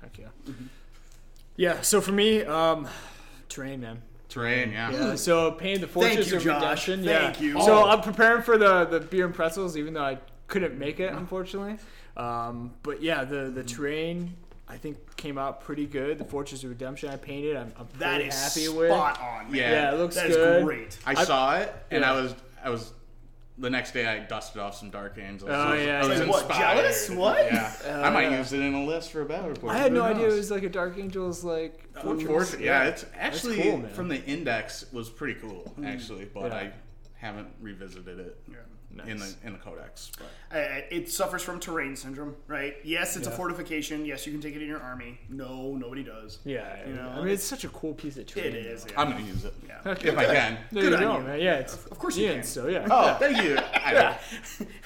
[0.00, 0.26] Heck yeah.
[0.48, 0.64] Mm-hmm.
[1.56, 1.80] Yeah.
[1.80, 2.86] So for me, um,
[3.48, 4.02] terrain, man.
[4.28, 4.90] Terrain, yeah.
[4.90, 7.02] Yeah, so painted the Fortress you, of Redemption.
[7.04, 7.46] Thank yeah.
[7.46, 7.52] you.
[7.62, 7.88] So Oh.
[7.88, 11.78] I'm preparing for the the beer and pretzels, even though I couldn't make it, unfortunately.
[12.18, 14.34] Um, but yeah, the the terrain
[14.68, 16.18] I think came out pretty good.
[16.18, 18.90] The Fortress of Redemption I painted, I'm, I'm That pretty is happy with.
[18.90, 19.54] spot on, man.
[19.54, 19.70] Yeah.
[19.70, 20.64] Yeah, it looks That is good.
[20.64, 20.98] great.
[21.06, 22.12] I I- saw it and Yeah.
[22.12, 22.92] I was I was
[23.60, 25.50] the next day I dusted off some Dark Angels.
[25.50, 26.26] Oh, I was, yeah, I was yeah.
[26.26, 27.10] What, jealous?
[27.10, 27.44] What?
[27.52, 27.72] Yeah.
[27.86, 29.74] Uh, I might use it in a list for a battle report.
[29.74, 32.26] I had Who no idea it was like a Dark Angel's like fortress.
[32.28, 36.56] Fortress, yeah, it's actually cool, from the index was pretty cool actually, but Yeah.
[36.56, 36.72] I
[37.16, 38.38] haven't revisited it
[39.06, 40.10] in the in the codex.
[40.18, 42.76] But Uh, it suffers from terrain syndrome, right?
[42.84, 44.04] Yes, it's a fortification.
[44.04, 45.20] Yes, you can take it in your army.
[45.28, 46.38] No, nobody does.
[46.44, 48.48] Yeah, You know, I mean it's such a cool piece of terrain.
[48.48, 48.86] It is.
[48.90, 49.00] Yeah.
[49.00, 49.80] I'm gonna use it yeah.
[49.92, 50.08] Okay.
[50.08, 50.58] if I can.
[50.72, 51.24] There Good you on go, you.
[51.28, 51.40] man.
[51.40, 52.62] Yeah, it's Of course you Ian's, can.
[52.64, 52.86] So yeah.
[52.90, 53.54] Oh, thank you.
[53.54, 54.18] Yeah.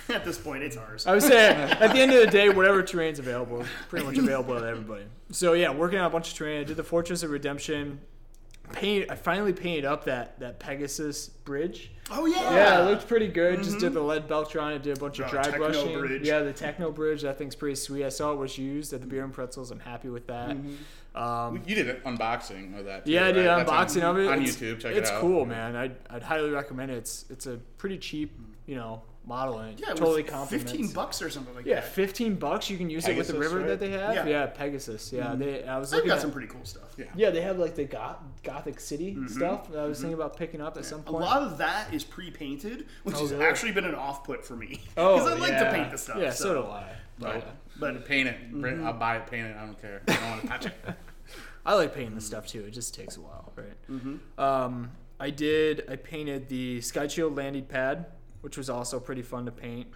[0.08, 1.06] At this point, it's ours.
[1.06, 4.58] I was saying, at the end of the day, whatever terrain's available, pretty much available
[4.58, 5.04] to everybody.
[5.30, 6.60] So yeah, working on a bunch of terrain.
[6.60, 8.00] I did the Fortress of Redemption.
[8.70, 9.10] Paint.
[9.10, 11.90] I finally painted up that that Pegasus bridge.
[12.10, 12.54] Oh yeah.
[12.54, 13.62] Yeah, it looked pretty good.
[13.62, 14.76] Just did the lead belcher Beltron.
[14.76, 14.82] it.
[14.82, 15.98] did a bunch of dry Techno brushing.
[15.98, 16.26] bridge.
[16.26, 17.22] Yeah, the Techno bridge.
[17.22, 18.04] That thing's pretty sweet.
[18.04, 19.70] I saw it was used at the Beer and Pretzels.
[19.70, 20.56] I'm happy with that.
[21.14, 23.04] Um, You did an unboxing of that.
[23.04, 23.66] Too, yeah, I did right?
[23.66, 24.80] unboxing on, of it on It's- YouTube.
[24.80, 25.16] Check it's it out.
[25.16, 25.76] It's cool, man.
[25.76, 26.96] I'd, I'd highly recommend it.
[26.98, 28.32] It's it's a pretty cheap,
[28.66, 30.70] you know, model and it Yeah, it totally was complements.
[30.72, 31.70] fifteen bucks or something like that.
[31.70, 32.68] Yeah, fifteen bucks.
[32.68, 33.68] You can use it with the river right?
[33.68, 34.14] that they have.
[34.14, 34.26] Yeah.
[34.26, 35.12] Yeah, Pegasus.
[35.12, 35.40] Yeah, mm-hmm.
[35.40, 35.64] they.
[35.64, 36.22] I was They've looking got at.
[36.22, 36.94] some pretty cool stuff.
[36.96, 37.06] Yeah.
[37.14, 39.26] yeah, they have like the goth, Gothic City mm-hmm.
[39.28, 39.70] stuff.
[39.70, 40.08] That I was mm-hmm.
[40.08, 41.22] thinking about picking up at some point.
[41.22, 43.44] A lot of that is pre-painted, which Oh, has really?
[43.44, 44.80] actually been an off-put for me.
[44.96, 45.64] oh, Because I like yeah.
[45.64, 46.18] to paint the stuff.
[46.18, 46.92] Yeah, so, so do I.
[47.18, 47.32] But,
[47.78, 48.52] But, but paint it.
[48.52, 49.26] Bring- I'll buy it.
[49.26, 49.56] Paint it.
[49.56, 50.02] I don't care.
[50.08, 50.74] I don't want to touch it.
[51.64, 52.64] I like painting the stuff too.
[52.64, 54.18] It just takes a while, right?
[54.38, 55.84] Um, I did.
[55.88, 58.06] I painted the Sky Shield landing pad,
[58.42, 59.88] which was also pretty fun to paint.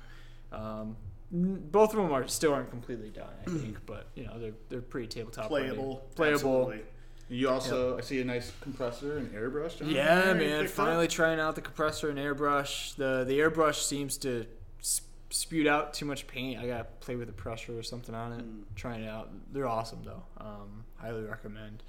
[0.51, 0.97] Um,
[1.31, 4.81] both of them are still aren't completely done, I think, but you know they're they're
[4.81, 5.67] pretty tabletop ready.
[5.69, 6.07] Playable.
[6.15, 6.35] playable.
[6.63, 6.81] Absolutely.
[7.29, 9.79] You also, I see a nice compressor and airbrush.
[9.81, 10.61] John, Yeah, there man.
[10.61, 10.87] picked up.
[10.87, 12.95] Finally trying out the compressor and airbrush.
[12.95, 14.47] The the airbrush seems to
[14.81, 16.61] s- spewed out too much paint.
[16.61, 18.45] I gotta play with the pressure or something on it.
[18.77, 19.31] Trying it out.
[19.53, 20.23] They're awesome though.
[20.39, 21.83] Um, highly recommend.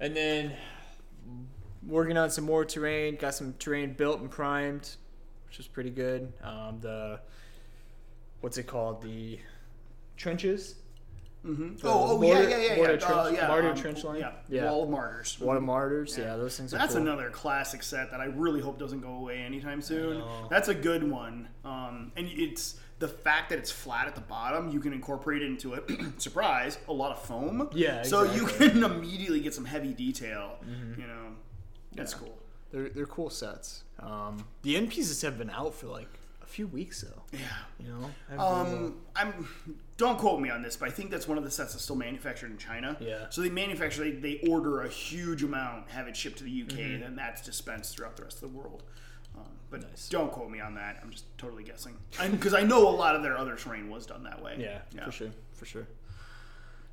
[0.00, 0.52] And then
[1.86, 3.14] working on some more terrain.
[3.14, 4.96] Got some terrain built and primed,
[5.48, 6.32] which is pretty good.
[6.42, 7.20] Um, the
[8.40, 9.02] what's it called?
[9.02, 9.38] The
[10.16, 10.76] trenches.
[11.44, 11.76] Mm-hmm.
[11.76, 13.06] The Oh, oh mortar- yeah, yeah, yeah, mortar yeah.
[13.06, 14.18] Uh, trench- yeah, martyr um, trench line?
[14.20, 14.32] Yeah.
[14.48, 14.64] Yeah.
[14.70, 15.38] Wall of Martyrs.
[15.40, 16.18] Water martyrs.
[16.18, 16.36] Yeah, Yeah.
[16.36, 17.02] those things are That's cool.
[17.02, 20.24] another classic set that I really hope doesn't go away anytime soon.
[20.50, 21.48] That's a good one.
[21.64, 25.46] Um, and it's the fact that it's flat at the bottom, you can incorporate it
[25.46, 25.84] into it.
[26.20, 27.68] surprise, a lot of foam.
[27.72, 30.56] Yeah, So you can immediately get some heavy detail.
[30.68, 31.00] Mm-hmm.
[31.00, 31.26] You know,
[31.94, 32.18] that's Yeah.
[32.18, 32.38] cool.
[32.72, 33.84] They're they're cool sets.
[34.00, 36.08] Um, the end pieces have been out for like
[36.42, 37.22] a few weeks though.
[37.32, 37.38] Yeah.
[37.80, 37.88] You
[38.36, 38.38] know.
[38.42, 39.48] Um, I'm.
[39.96, 41.96] Don't quote me on this, but I think that's one of the sets that's still
[41.96, 42.98] manufactured in China.
[43.00, 43.26] Yeah.
[43.30, 46.68] So they manufacture, they, they order a huge amount, have it shipped to the UK,
[46.68, 46.94] Mm-hmm.
[46.94, 48.82] and then that's dispensed throughout the rest of the world.
[49.34, 50.10] Um, but Nice.
[50.10, 50.98] don't quote me on that.
[51.02, 51.96] I'm just totally guessing,
[52.30, 54.56] because I know a lot of their other terrain was done that way.
[54.58, 55.86] yeah, for sure, for sure.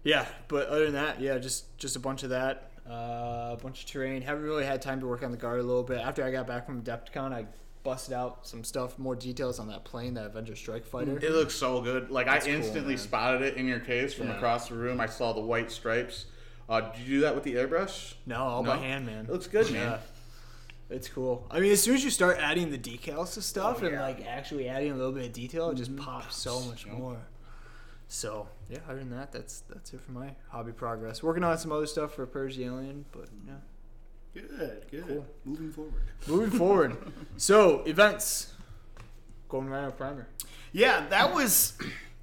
[0.06, 3.84] Yeah, but other than that, yeah, just just a bunch of that, uh, a bunch
[3.84, 4.22] of terrain.
[4.22, 6.00] Haven't really had time to work on the guard a little bit.
[6.00, 7.46] After I got back from Adepticon, I
[7.84, 11.18] busted out some stuff, more details on that plane, that Avenger Strike Fighter.
[11.18, 12.10] It looks so good.
[12.12, 12.98] Like That's I instantly man.
[13.04, 14.36] spotted it in your case from Yeah.
[14.38, 15.00] across the room.
[15.02, 16.26] I saw the white stripes.
[16.70, 18.14] Uh, did you do that with the airbrush?
[18.26, 19.26] No, all by hand, man.
[19.26, 19.92] It looks good, man.
[19.92, 19.98] Yeah.
[20.90, 21.46] It's cool.
[21.52, 24.26] I mean, as soon as you start adding the decals to stuff Oh, and like
[24.26, 26.04] actually adding a little bit of detail, it just Mm-hmm.
[26.06, 27.18] pops so much more.
[28.14, 31.24] So yeah, other than that, that's that's it for my hobby progress.
[31.24, 33.54] Working on some other stuff for Purge the Alien, but yeah.
[34.36, 35.08] Good, good.
[35.08, 35.26] Cool.
[35.46, 36.04] Moving forward.
[36.28, 36.98] Moving forward,
[37.38, 38.54] so events,
[39.50, 40.28] Golden Rhino Primer.
[40.74, 41.74] Yeah, that was.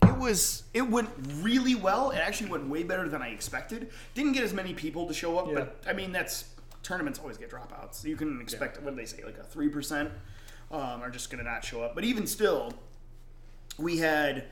[0.05, 0.63] It was.
[0.75, 1.09] It went
[1.41, 2.11] really well.
[2.11, 3.91] It actually went way better than I expected.
[4.15, 5.55] Didn't get as many people to show up, Yeah.
[5.55, 6.45] but I mean that's
[6.85, 8.05] tournaments always get dropouts.
[8.05, 10.11] You can expect what do they say like a three percent
[10.71, 11.97] um, are just going to not show up.
[11.97, 12.73] But even still,
[13.77, 14.45] we had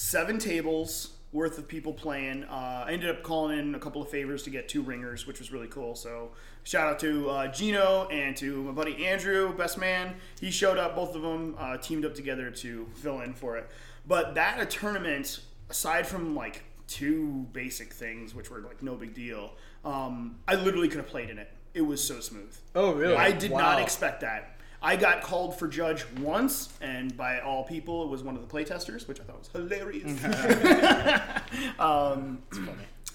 [0.00, 2.44] seven tables worth of people playing.
[2.44, 5.38] Uh, I ended up calling in a couple of favors to get two ringers, which
[5.38, 5.94] was really cool.
[5.94, 6.30] So
[6.64, 10.14] shout out to uh, Gino and to my buddy Andrew, best man.
[10.40, 10.94] He showed up.
[10.94, 13.68] Both of them uh, teamed up together to fill in for it.
[14.06, 19.14] But that a tournament, aside from like two basic things, which were like no big
[19.14, 19.52] deal,
[19.84, 21.50] um, I literally could have played in it.
[21.74, 22.54] It was so smooth.
[22.74, 23.16] Oh really?
[23.16, 23.60] I did Wow.
[23.60, 24.55] not expect that.
[24.82, 28.48] I got called for judge once, and by all people, it was one of the
[28.48, 30.22] playtesters, which I thought was hilarious.
[31.78, 32.38] um,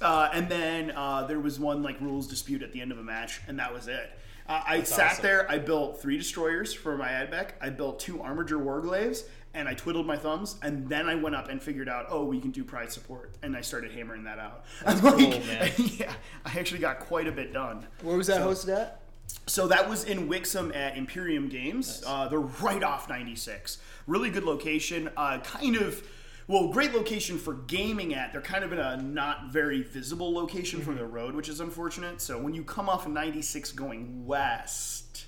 [0.02, 3.04] uh, and then uh, there was one like rules dispute at the end of a
[3.04, 4.12] match, and that was it.
[4.48, 5.22] Uh, I sat awesome.
[5.24, 5.50] there.
[5.52, 7.52] I built three destroyers for my Adbec.
[7.62, 10.56] I built two Armiger Warglaives, and I twiddled my thumbs.
[10.64, 13.56] And then I went up and figured out, oh, we can do prize support, and
[13.56, 14.66] I started hammering that out.
[14.84, 15.72] That's cool, man.
[15.78, 17.86] yeah, I actually got quite a bit done.
[18.02, 19.01] Where was that So- hosted at?
[19.48, 22.04] So that was in Wixom at Imperium Games.
[22.06, 23.78] Uh, they're right off 96.
[24.08, 25.10] Really good location.
[25.18, 26.04] Uh, kind of,
[26.48, 28.32] well, great location for gaming at.
[28.32, 32.22] They're kind of in a not very visible location from the road, which is unfortunate.
[32.22, 35.26] So when you come off of 96 going west,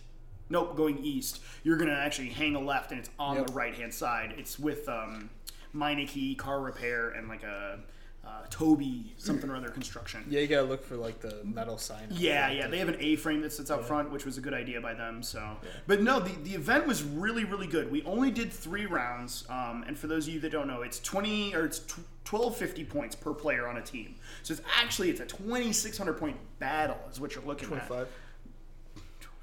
[0.49, 3.47] nope, going east, you're going to actually hang a left and it's on Yep.
[3.47, 4.35] the right hand side.
[4.37, 5.29] It's with um,
[5.75, 7.79] Meineke Car Repair and like a
[8.25, 10.23] uh, Toby something or other construction.
[10.29, 12.07] Yeah, you gotta look for like the metal sign.
[12.09, 14.79] Yeah, yeah, they have an A-frame that sits out front, which was a good idea
[14.79, 15.21] by them.
[15.21, 15.57] So,
[15.87, 17.91] but no, the, the event was really really good.
[17.91, 20.99] We only did three rounds, um, and for those of you that don't know, it's
[20.99, 21.81] twenty or it's
[22.23, 24.15] twelve fifty points per player on a team.
[24.43, 27.87] So it's actually it's a twenty six hundred point battle is what you're looking at.
[27.87, 28.07] Twenty-five.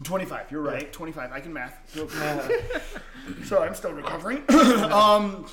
[0.02, 1.78] 25 you're right 25 i can math
[3.44, 4.42] so i'm still recovering
[4.90, 5.44] um,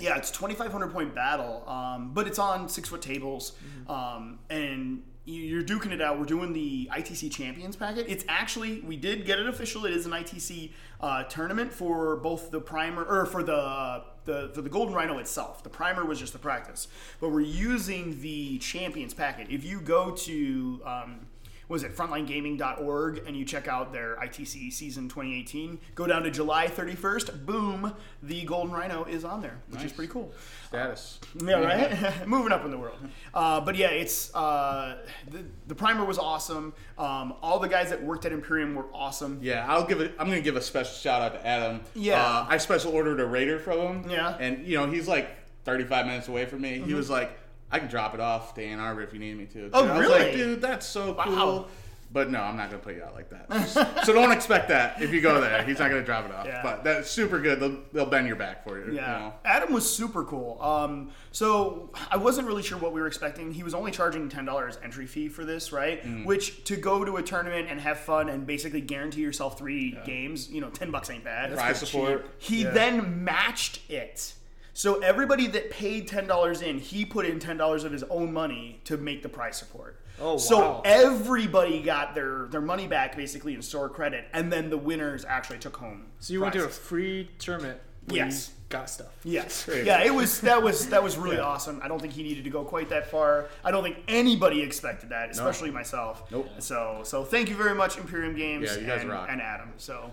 [0.00, 3.52] yeah it's 2500 point battle um, but it's on six foot tables
[3.88, 6.18] um, and you- you're duking it out.
[6.18, 8.04] We're doing the itc champions packet.
[8.10, 9.86] It's actually we did get it official.
[9.86, 14.60] It is an itc uh, tournament for both the primer or for the the, for
[14.62, 15.62] the golden rhino itself.
[15.62, 16.88] The primer was just the practice.
[17.20, 19.48] But we're using the champions packet.
[19.50, 21.23] If you go to um,
[21.68, 26.66] was it frontlinegaming.org and you check out their ITC season 2018, go down to July
[26.66, 30.32] 31st, boom, the Golden Rhino is on there, which is pretty cool.
[30.68, 31.20] Status.
[31.44, 32.26] Yeah, right?
[32.28, 32.98] Moving up in the world.
[33.32, 34.98] Uh, but yeah, it's uh,
[35.30, 36.72] the, the primer was awesome.
[36.98, 39.38] Um, all the guys that worked at Imperium were awesome.
[39.42, 40.14] Yeah, I'll give it.
[40.18, 41.80] I'm gonna give a special shout out to Adam.
[41.94, 42.20] Yeah.
[42.20, 44.10] uh, I special ordered a raider from him.
[44.10, 44.36] Yeah.
[44.38, 45.28] and you know he's like
[45.64, 46.80] 35 minutes away from me.
[46.80, 47.38] He was like,
[47.70, 49.70] I can drop it off to Ann Arbor if you need me to.
[49.72, 50.36] Oh, I was like, really?
[50.36, 51.34] dude, that's so cool.
[51.34, 51.66] Wow.
[52.12, 54.04] But no, I'm not gonna put you out like that.
[54.06, 55.64] so don't expect that if you go there.
[55.64, 56.46] He's not gonna drop it off.
[56.46, 56.60] Yeah.
[56.62, 57.58] But that's super good.
[57.58, 58.92] They'll, they'll bend your back for you.
[58.92, 59.32] you Yeah, know?
[59.44, 60.62] Adam was super cool.
[60.62, 63.52] Um, so I wasn't really sure what we were expecting.
[63.52, 66.04] He was only charging ten dollars entry fee for this, right?
[66.04, 66.24] Mm.
[66.24, 70.48] Which to go to a tournament and have fun and basically guarantee yourself three games,
[70.48, 71.52] you know, ten bucks ain't bad.
[71.56, 72.26] Prize support.
[72.38, 72.70] He Yeah.
[72.70, 74.34] then matched it.
[74.76, 78.32] So everybody that paid ten dollars in, he put in ten dollars of his own
[78.32, 80.00] money to make the prize support.
[80.20, 80.82] Oh, So wow.
[80.84, 85.60] everybody got their their money back basically in store credit, and then the winners actually
[85.60, 86.06] took home.
[86.18, 87.78] So you went to a free tournament.
[88.08, 88.50] Yes.
[88.68, 89.12] got stuff.
[89.24, 89.68] Yes.
[89.84, 91.80] Yeah, it was that was that was really awesome.
[91.82, 93.46] I don't think he needed to go quite that far.
[93.64, 96.30] I don't think anybody expected that, especially myself.
[96.30, 96.48] Nope.
[96.58, 99.28] So so thank you very much, Imperium Games Yeah, you guys and, rock.
[99.30, 99.72] and Adam.
[99.76, 100.10] So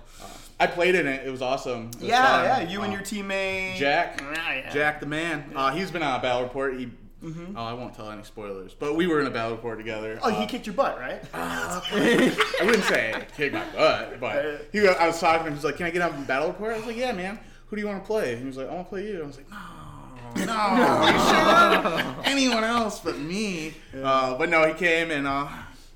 [0.60, 1.25] I played in it.
[1.25, 1.88] It was awesome.
[1.95, 2.65] It was yeah, fun.
[2.65, 4.21] yeah, you and Uh, your teammate Jack.
[4.23, 4.69] Ah, yeah.
[4.71, 5.51] Jack the man.
[5.56, 6.77] Uh, he's been on a battle report.
[6.77, 6.89] He,
[7.23, 7.56] Mm-hmm.
[7.56, 10.17] Oh, I won't tell any spoilers, but we were in a battle report together.
[10.23, 11.21] Oh, Uh, he kicked your butt, right?
[11.36, 15.54] I wouldn't say kick my butt, but he, I was talking to him.
[15.54, 17.38] He's like, "Can I get on battle report?" I was like, "Yeah, man.
[17.71, 19.25] Who do you want to play?" He was like, "I want to play you." I
[19.25, 22.15] was like, "No, no, you sure?
[22.25, 25.47] Anyone else but me?" Uh, but no, he came and uh,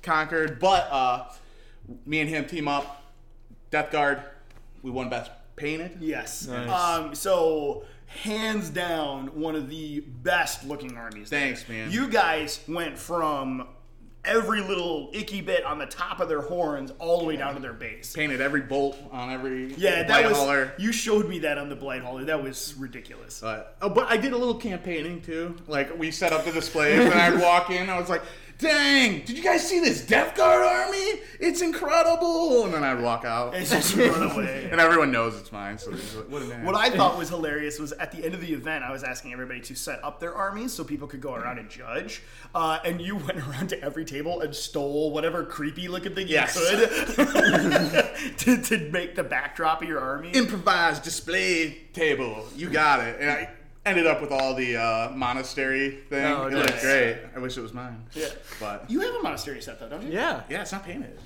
[0.02, 0.58] conquered.
[0.58, 1.28] But uh,
[2.04, 3.04] me and him team up.
[3.70, 4.22] Death Guard.
[4.82, 5.98] We won best painted.
[6.00, 6.46] yes.
[6.46, 6.70] Nice.
[6.70, 7.14] Um.
[7.14, 11.28] So hands down, one of the best looking armies.
[11.28, 11.40] there.
[11.40, 11.90] Thanks, man.
[11.90, 13.68] You guys went from
[14.26, 17.60] every little icky bit on the top of their horns all the way down to
[17.60, 18.12] their base.
[18.12, 20.36] Painted every bolt on every Yeah, that was.
[20.36, 20.72] hauler.
[20.78, 22.24] You showed me that on the Blight Hauler.
[22.24, 23.40] That was ridiculous.
[23.40, 25.56] But, oh, but I did a little campaigning too.
[25.66, 27.88] Like we set up the displays, and I'd walk in.
[27.88, 28.22] I was like,
[28.58, 29.20] "Dang!
[29.24, 31.20] Did you guys see this Death Guard army?
[31.40, 34.68] It's incredible!" And then I'd walk out, It's just run away.
[34.72, 35.78] and everyone knows it's mine.
[35.78, 36.42] So like, what.
[36.62, 39.32] What I thought was hilarious was at the end of the event, I was asking
[39.32, 42.22] everybody to set up their armies so people could go around and judge.
[42.54, 46.56] Uh, and you went around to every table and stole whatever creepy looking thing Yes.
[46.56, 50.30] you could to, to make the backdrop of your army.
[50.30, 52.46] improvised display table.
[52.56, 53.18] You got it.
[53.20, 53.50] And I
[53.86, 56.24] ended up with all the uh, monastery thing.
[56.26, 57.18] Oh, it looked great.
[57.34, 58.04] I wish it was mine.
[58.12, 58.26] Yeah.
[58.60, 60.12] But You have a monastery set though, don't you?
[60.12, 60.42] Yeah.
[60.50, 61.18] Yeah, it's not painted.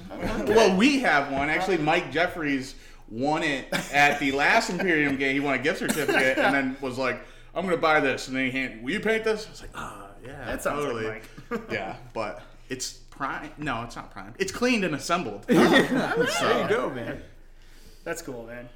[0.46, 1.48] Well, we have one.
[1.50, 2.74] Actually, Mike Jeffries
[3.08, 5.32] won it at the last Imperium game.
[5.34, 7.20] He won a gift certificate and then was like,
[7.54, 8.28] I'm going to buy this.
[8.28, 9.46] And then he handed, Will you paint this?
[9.46, 10.44] I was like, Ah, yeah.
[10.44, 11.06] That sounds totally.
[11.06, 11.62] like Mike.
[11.72, 13.50] yeah, but it's prime.
[13.58, 14.34] No, it's not prime.
[14.38, 15.44] It's cleaned and assembled.
[15.48, 17.22] There you go, man.
[18.04, 18.68] That's cool, man.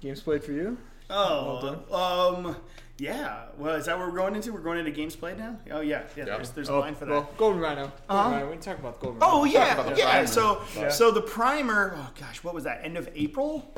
[0.00, 0.76] Games played for you?
[1.12, 2.56] Oh, um,
[2.98, 3.46] yeah.
[3.58, 4.52] Well, is that what we're going into?
[4.52, 5.58] We're going into games played now.
[5.70, 6.24] Oh yeah, yeah.
[6.24, 7.10] There's, there's a line for that.
[7.10, 7.80] Well, Golden Rhino.
[7.82, 8.30] Golden Uh-huh.
[8.30, 8.46] Rhino.
[8.46, 9.52] We can talk about the Golden Oh Rhino.
[9.58, 10.10] yeah, yeah.
[10.10, 10.26] primer.
[10.26, 10.88] So Yeah.
[10.90, 11.94] so the primer.
[11.96, 12.80] Oh gosh, what was that?
[12.84, 13.74] End of April.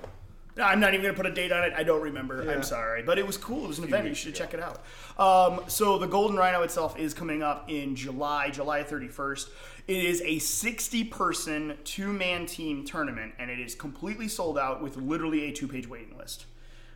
[0.63, 1.73] I'm not even gonna put a date on it.
[1.77, 2.45] I don't remember.
[2.45, 2.53] Yeah.
[2.53, 3.65] I'm sorry, but it was cool.
[3.65, 4.07] It was an event.
[4.07, 4.39] You should ago.
[4.45, 4.85] check it out.
[5.19, 9.49] Um, so the Golden Rhino itself is coming up in July, July 31st.
[9.89, 15.47] It is a 60-person two-man team tournament, and it is completely sold out with literally
[15.49, 16.47] a two-page waiting list.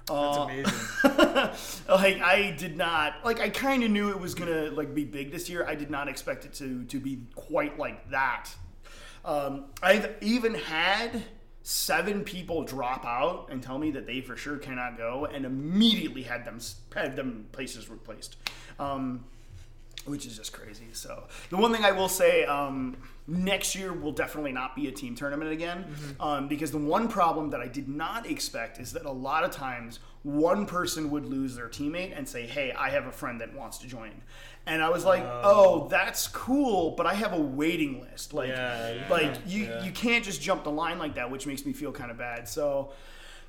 [0.09, 1.85] That's Uh, amazing.
[1.89, 5.31] like I did not like I kind of knew it was gonna like be big
[5.33, 5.67] this year.
[5.67, 8.49] I did not expect it to to be quite like that.
[9.25, 11.25] Um, I've even had
[11.63, 16.23] seven people drop out and tell me that they for sure cannot go, and immediately
[16.23, 16.59] had them
[16.95, 18.37] had them places replaced.
[18.79, 19.25] Um,
[20.07, 20.87] which is just crazy.
[20.93, 22.97] So the one thing I will say, um,
[23.29, 25.85] next year will definitely not be a team tournament again,
[26.19, 29.51] um, because the one problem that I did not expect is that a lot of
[29.51, 33.55] times one person would lose their teammate and say, "Hey, I have a friend that
[33.55, 34.23] wants to join,"
[34.67, 38.33] and I was like, "Oh, that's cool, but I have a waiting list.
[38.33, 39.85] Like, Yeah, yeah, like you yeah.
[39.85, 42.49] you can't just jump the line like that, which makes me feel kind of bad."
[42.49, 42.93] So.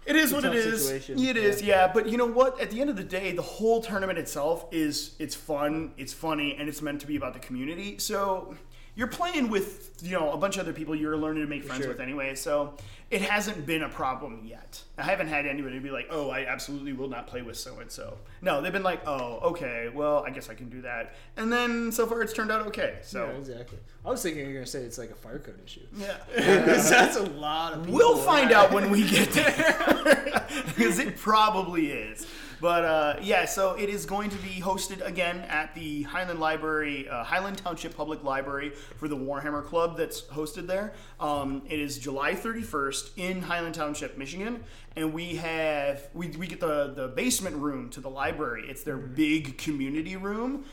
[0.06, 0.88] It is what it is.
[0.88, 1.20] Situation.
[1.20, 1.92] It is, yeah.
[1.94, 2.60] But you know what?
[2.60, 6.56] At the end of the day, the whole tournament itself is it's fun, it's funny,
[6.58, 8.00] and it's meant to be about the community.
[8.00, 8.56] So
[9.00, 11.84] you're playing with you know a bunch of other people you're learning to make friends
[11.84, 11.88] sure.
[11.94, 12.36] with anyway.
[12.36, 12.74] So
[13.10, 14.84] it hasn't been a problem yet.
[14.98, 17.90] I haven't had anybody be like, "Oh, I absolutely will not play with so and
[17.90, 19.90] so." No, they've been like, "Oh, okay.
[19.94, 22.98] Well, I guess I can do that." And then so far it's turned out okay.
[23.02, 23.78] So Yeah, exactly.
[24.06, 25.88] I was thinking you were gonna say it's like a fire code issue.
[25.96, 26.18] yeah.
[26.36, 27.96] Because that's a lot of people.
[27.96, 32.28] We'll find out when we get there, because it probably is.
[32.62, 37.08] But uh, yeah, so it is going to be hosted again at the Highland Library,
[37.08, 40.94] uh, Highland Township Public Library for the Warhammer Club that's hosted there.
[41.20, 44.64] Um, it is July 31st in Highland Township, Michigan,
[44.96, 48.66] and we have we, we get the the basement room to the library.
[48.68, 50.66] It's their big community room.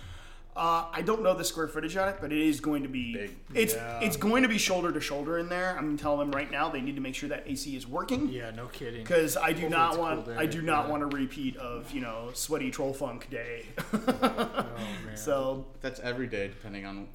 [0.57, 3.13] Uh, I don't know the square footage on it, but it is going to be
[3.13, 3.37] Big.
[3.55, 4.01] it's Yeah.
[4.01, 5.77] it's going to be shoulder to shoulder in there.
[5.79, 8.31] I'm telling them right now they need to make sure that AC is working.
[8.31, 9.03] Yeah, no kidding.
[9.03, 10.91] Because I do Hopefully not it's want cool there, I do not yeah.
[10.91, 13.67] want a repeat of you know sweaty troll funk day.
[13.93, 15.15] Oh man.
[15.17, 17.09] so That's every day, depending on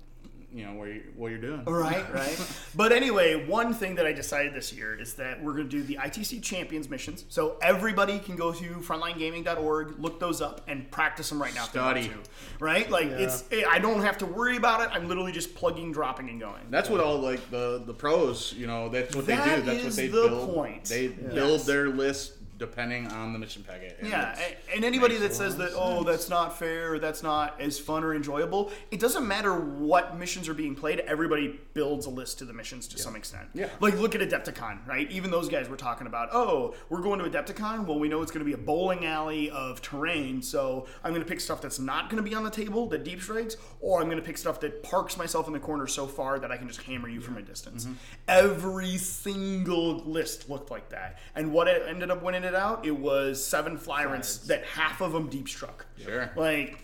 [0.54, 1.64] you know where you, what you're doing.
[1.66, 2.38] Right, right.
[2.76, 5.84] but anyway, one thing that I decided this year is that we're going to do
[5.84, 7.26] the ITC Champions missions.
[7.30, 11.66] So everybody can go to frontlinegaming.org, look those up, and practice them right now.
[11.66, 12.10] if they want Study.
[12.14, 12.30] to.
[12.60, 12.90] Right?
[12.90, 14.90] Like it's, eh, I don't have to worry about it.
[14.92, 16.62] I'm literally just plugging, dropping, and going.
[16.70, 19.62] That's what all like the the pros, you know, that's what they do.
[19.62, 20.54] That's is what they the build.
[20.56, 20.86] point.
[20.86, 21.34] They Yes.
[21.34, 23.97] build their list depending on the mission packet.
[24.00, 24.39] And Yeah,
[24.74, 28.71] and anybody that says that oh that's not fair, that's not as fun or enjoyable,
[28.91, 31.02] it doesn't matter what missions are being played.
[31.02, 33.50] Everybody builds a list to the missions to some extent.
[33.54, 33.69] Yeah.
[33.82, 35.12] like look at Adepticon, right?
[35.12, 37.86] Even those guys were talking about oh we're going to Adepticon.
[37.86, 41.24] Well, we know it's going to be a bowling alley of terrain, so I'm going
[41.24, 44.00] to pick stuff that's not going to be on the table, that deep strikes, or
[44.00, 46.58] I'm going to pick stuff that parks myself in the corner so far that I
[46.58, 47.86] can just hammer you from a distance.
[47.86, 47.93] Mm-hmm.
[48.28, 52.98] Every single list looked like that, and what it ended up winning it out, it
[52.98, 55.86] was seven flyrants that half of them deep struck.
[56.04, 56.30] Sure.
[56.36, 56.78] Like.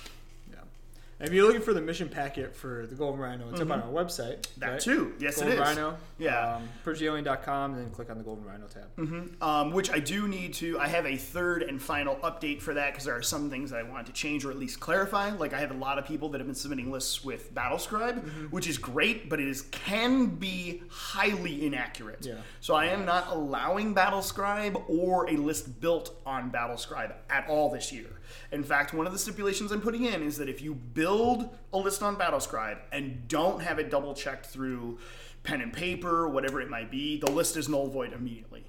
[1.20, 3.90] If you're looking for the mission packet for the Golden Rhino, it's up on our
[3.90, 4.42] website.
[4.42, 4.60] Mm-hmm.
[4.60, 4.80] That right?
[4.80, 5.14] too.
[5.20, 5.60] Yes, it Golden is.
[5.60, 5.98] Rhino.
[6.20, 6.56] Yeah.
[6.56, 9.42] Um, PurgeAlien.com, and then click on the Golden Rhino tab.
[9.42, 10.80] um, which I do need to.
[10.80, 13.80] I have a third and final update for that because there are some things that
[13.80, 15.32] I want to change or at least clarify.
[15.32, 18.68] Like I have a lot of people that have been submitting lists with BattleScribe, which
[18.68, 22.26] is great, but it is can be highly inaccurate.
[22.26, 22.36] Yeah.
[22.62, 27.92] So I am not allowing BattleScribe or a list built on BattleScribe at all this
[27.92, 28.08] year.
[28.52, 31.78] In fact, one of the stipulations I'm putting in is that if you build a
[31.78, 35.00] list on BattleScribe and don't have it double checked through
[35.44, 38.66] pen and paper, whatever it might be, the list is null void immediately.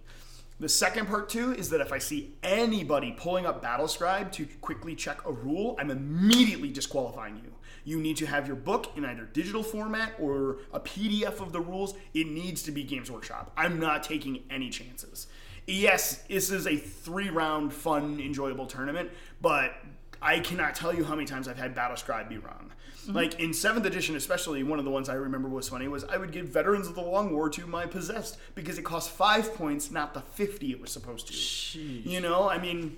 [0.60, 4.96] The second part too is that if I see anybody pulling up BattleScribe to quickly
[4.96, 7.52] check a rule, I'm immediately disqualifying you.
[7.84, 11.60] You need to have your book in either digital format or a PDF of the
[11.60, 11.94] rules.
[12.12, 13.52] It needs to be Games Workshop.
[13.56, 15.28] I'm not taking any chances.
[15.68, 19.10] Yes, this is a three round, fun, enjoyable tournament,
[19.42, 19.74] but
[20.20, 22.72] I cannot tell you how many times I've had BattleScribe be wrong.
[23.02, 23.12] Mm-hmm.
[23.12, 26.16] Like in seventh edition, especially one of the ones I remember was funny was I
[26.16, 29.90] would give Veterans of the Long War to my possessed because it cost five points,
[29.90, 31.34] not the fifty it was supposed to.
[31.78, 32.96] You know, I mean,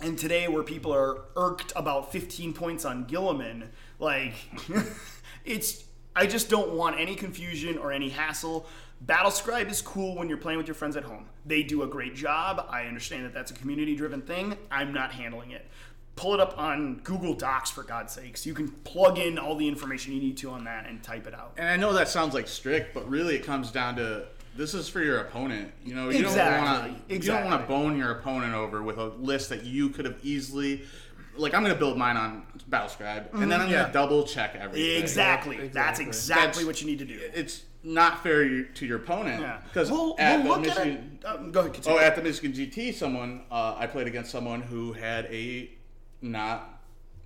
[0.00, 3.68] and today where people are irked about 15 points on Guilliman,
[4.00, 4.34] like
[5.44, 5.84] it's
[6.16, 8.66] I just don't want any confusion or any hassle.
[9.04, 11.26] Battlescribe is cool when you're playing with your friends at home.
[11.44, 12.66] They do a great job.
[12.70, 14.56] I understand that that's a community driven thing.
[14.70, 15.66] I'm not handling it.
[16.16, 18.46] Pull it up on Google Docs for God's sakes.
[18.46, 21.34] You can plug in all the information you need to on that and type it
[21.34, 21.52] out.
[21.58, 24.24] And I know that sounds like strict, but really it comes down to
[24.56, 25.72] this is for your opponent.
[25.84, 28.82] You know, you Exactly, don't want to you don't want to bone your opponent over
[28.82, 30.84] with a list that you could have easily
[31.36, 33.80] like I'm going to build mine on BattleScribe and then I'm Yeah.
[33.80, 35.02] going to double check everything.
[35.02, 35.68] Exactly.
[35.68, 36.06] That's exactly.
[36.06, 37.20] exactly That's- what you need to do.
[37.34, 40.90] It's not fair to your opponent because we'll, at we'll the look at it.
[40.90, 41.72] Michigan, Uh, go ahead.
[41.74, 41.98] Continue.
[41.98, 45.70] oh, at the Michigan GT, someone uh, I played against someone who had a
[46.20, 46.80] not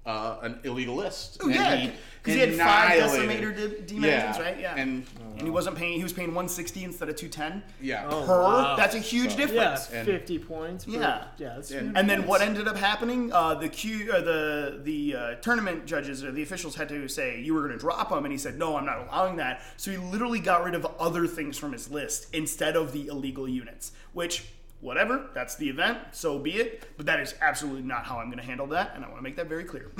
[0.06, 1.38] uh, an illegal list.
[1.42, 1.90] Oh, yeah,
[2.22, 4.60] because he had five annihilated- decimator d- dimensions, Yeah, right?
[4.60, 5.96] Yeah, and- and he wasn't paying.
[5.98, 8.06] He was paying 160 instead of 210 Yeah.
[8.10, 8.42] Oh, per.
[8.42, 8.76] wow.
[8.76, 9.90] That's a huge Yeah, difference.
[9.90, 10.84] And- 50 points.
[10.86, 11.24] per- Yeah.
[11.38, 13.30] Yeah, that's And- huge And then what ended up happening?
[13.32, 17.40] Uh, the Q, uh, the the uh, tournament judges or the officials had to say
[17.40, 19.62] you were going to drop him, and he said no, I'm not allowing that.
[19.76, 23.46] So he literally got rid of other things from his list instead of the illegal
[23.48, 23.92] units.
[24.12, 24.44] Which,
[24.80, 26.84] whatever, that's the event, so be it.
[26.96, 29.22] But that is absolutely not how I'm going to handle that, and I want to
[29.22, 29.90] make that very clear.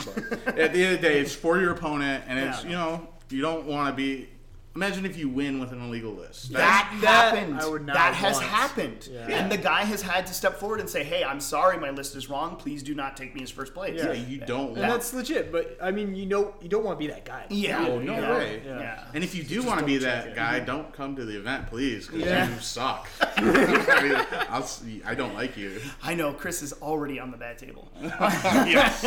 [0.46, 2.70] At the end of the day, it's for your opponent, and it's Yeah.
[2.70, 4.28] you know you don't want to be.
[4.76, 6.52] Imagine if you win with an illegal list.
[6.52, 7.60] That, That happened.
[7.60, 8.46] I would not that has want.
[8.46, 9.08] happened.
[9.10, 9.26] Yeah.
[9.26, 12.14] And the guy has had to step forward and say, "Hey, I'm sorry, my list
[12.14, 12.54] is wrong.
[12.54, 14.92] Please do not take me as first place." yeah, you don't And want.
[14.92, 17.46] that's legit, but I mean, you know, you don't want to be that guy.
[17.50, 17.82] Yeah.
[17.82, 18.30] No, no yeah.
[18.38, 18.62] way.
[18.64, 18.78] Yeah.
[18.78, 19.04] Yeah.
[19.12, 20.36] And if you do want to be double check that it.
[20.36, 22.48] guy, don't come to the event, please, because Yeah.
[22.54, 23.08] you suck.
[23.20, 25.80] I, mean, I'll, see- I don't like you.
[26.00, 27.90] I know Chris is already on the bad table.
[28.00, 29.02] yes,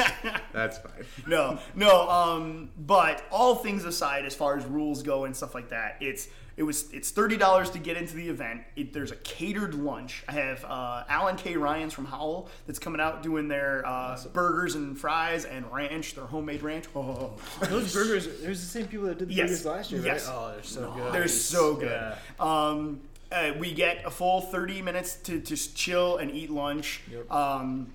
[0.52, 1.06] that's fine.
[1.28, 2.10] no, no.
[2.10, 6.28] Um, but all things aside, as far as rules go and stuff like that, it's
[6.56, 8.62] it was it's thirty dollars to get into the event.
[8.76, 10.24] It, there's a catered lunch.
[10.28, 11.58] I have uh, Alan K.
[11.58, 16.26] Ryan's from Howell that's coming out doing their uh, burgers and fries and ranch, their
[16.26, 16.86] homemade ranch.
[16.96, 19.50] Oh, Those burgers, there's the same people that did the Yes.
[19.50, 20.08] burgers last year, right?
[20.14, 20.30] Yes.
[20.32, 21.14] Oh, they're so good.
[21.14, 21.92] they're so good.
[21.92, 22.16] Yeah.
[22.40, 27.02] Um, uh, we get a full 30 minutes to just chill and eat lunch.
[27.12, 27.32] Yep.
[27.32, 27.92] Um,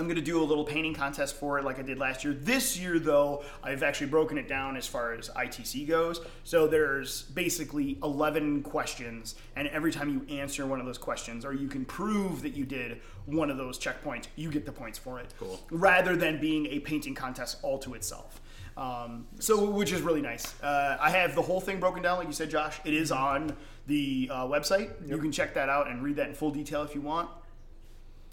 [0.00, 2.32] I'm going to do a little painting contest for it like I did last year.
[2.32, 6.22] This year, though, I've actually broken it down as far as ITC goes.
[6.42, 11.52] So there's basically 11 questions, and every time you answer one of those questions, or
[11.52, 15.20] you can prove that you did one of those checkpoints, you get the points for
[15.20, 15.34] it.
[15.38, 15.60] Cool.
[15.70, 18.40] Rather than being a painting contest all to itself.
[18.78, 20.58] Um, so, which is really nice.
[20.62, 22.80] Uh, I have the whole thing broken down, like you said, Josh.
[22.86, 23.54] It is on
[23.86, 24.92] the uh, website.
[25.06, 27.28] You can check that out and read that in full detail if you want.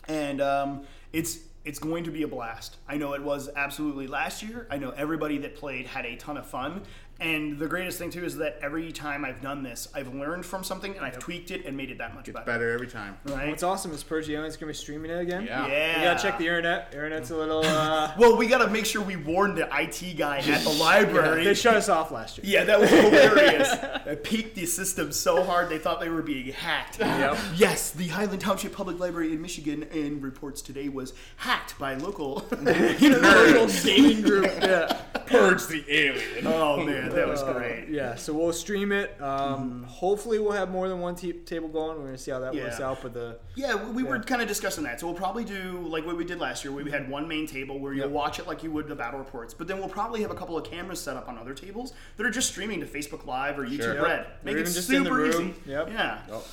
[0.07, 2.77] And um, it's it's going to be a blast.
[2.87, 4.67] I know it was absolutely last year.
[4.71, 6.81] I know everybody that played had a ton of fun.
[7.19, 10.63] And the greatest thing too is that every time I've done this, I've learned from
[10.63, 12.45] something and I've tweaked it and made it that much better.
[12.45, 13.17] Better every time.
[13.25, 13.49] Right?
[13.49, 15.43] What's awesome is Pergione's gonna be streaming it again.
[15.47, 15.65] Yeah.
[15.65, 15.97] Yeah.
[15.97, 16.89] You gotta check the internet.
[16.93, 17.65] Internet's a little.
[17.65, 21.43] Uh, Well, we got to make sure we warn the IT guy at the library.
[21.43, 22.45] they shut us off last year.
[22.45, 23.67] Yeah, that was hilarious.
[24.05, 26.99] I peaked the system so hard they thought they were being hacked.
[26.99, 27.35] Yep.
[27.55, 32.45] Yes, the Highland Township Public Library in Michigan in reports today was hacked by local
[32.61, 34.45] local gaming group.
[34.61, 35.01] Yeah.
[35.27, 36.47] Purge the alien.
[36.47, 37.89] Oh man, that was great.
[37.89, 39.21] Yeah, so we'll stream it.
[39.21, 41.97] Um, Hopefully, we'll have more than one t- table going.
[41.97, 42.99] We're gonna see how that works out.
[43.01, 44.21] But the Yeah, we were Yeah.
[44.21, 45.01] kind of discussing that.
[45.01, 47.45] So we'll probably do like what we did last year, where we had one main
[47.45, 48.11] table where you'll Yep.
[48.11, 49.53] watch it like you would the battle reports.
[49.53, 52.25] But then we'll probably have a couple of cameras set up on other tables that
[52.25, 54.03] are just streaming to Facebook Live or YouTube Sure.
[54.03, 54.19] Red.
[54.19, 54.39] Yep.
[54.45, 55.53] Make it even just in the super easy.
[55.65, 55.89] Yep.
[55.91, 56.19] Yeah.
[56.29, 56.43] Yep.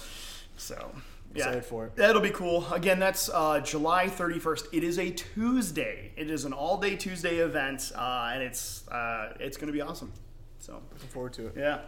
[0.56, 0.90] So.
[1.34, 1.96] Yeah, for it.
[1.96, 2.66] that'll be cool.
[2.72, 4.66] Again, that's uh, July 31st.
[4.72, 6.12] It is a Tuesday.
[6.16, 10.12] It is an all-day Tuesday event, uh, and it's uh, it's going to be awesome.
[10.58, 11.54] So, looking forward to it.
[11.56, 11.80] yeah.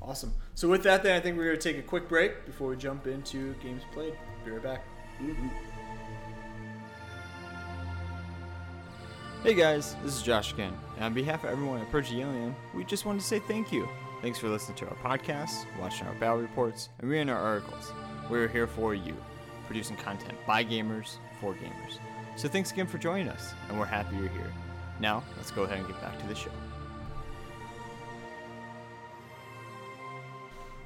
[0.00, 0.32] Awesome.
[0.54, 3.06] So with that, then I think we're gonna take a quick break before we jump
[3.06, 4.14] into games played.
[4.44, 4.84] Be right back.
[9.44, 12.54] Hey guys, this is Josh again, and on behalf of everyone at Purge the Alien,
[12.74, 13.88] we just wanted to say thank you.
[14.22, 17.92] Thanks for listening to our podcasts, watching our battle reports, and reading our articles.
[18.32, 19.14] We're here for you,
[19.66, 21.98] producing content by gamers for gamers.
[22.36, 24.50] So thanks again for joining us, and we're happy you're here.
[25.00, 26.50] Now, let's go ahead and get back to the show.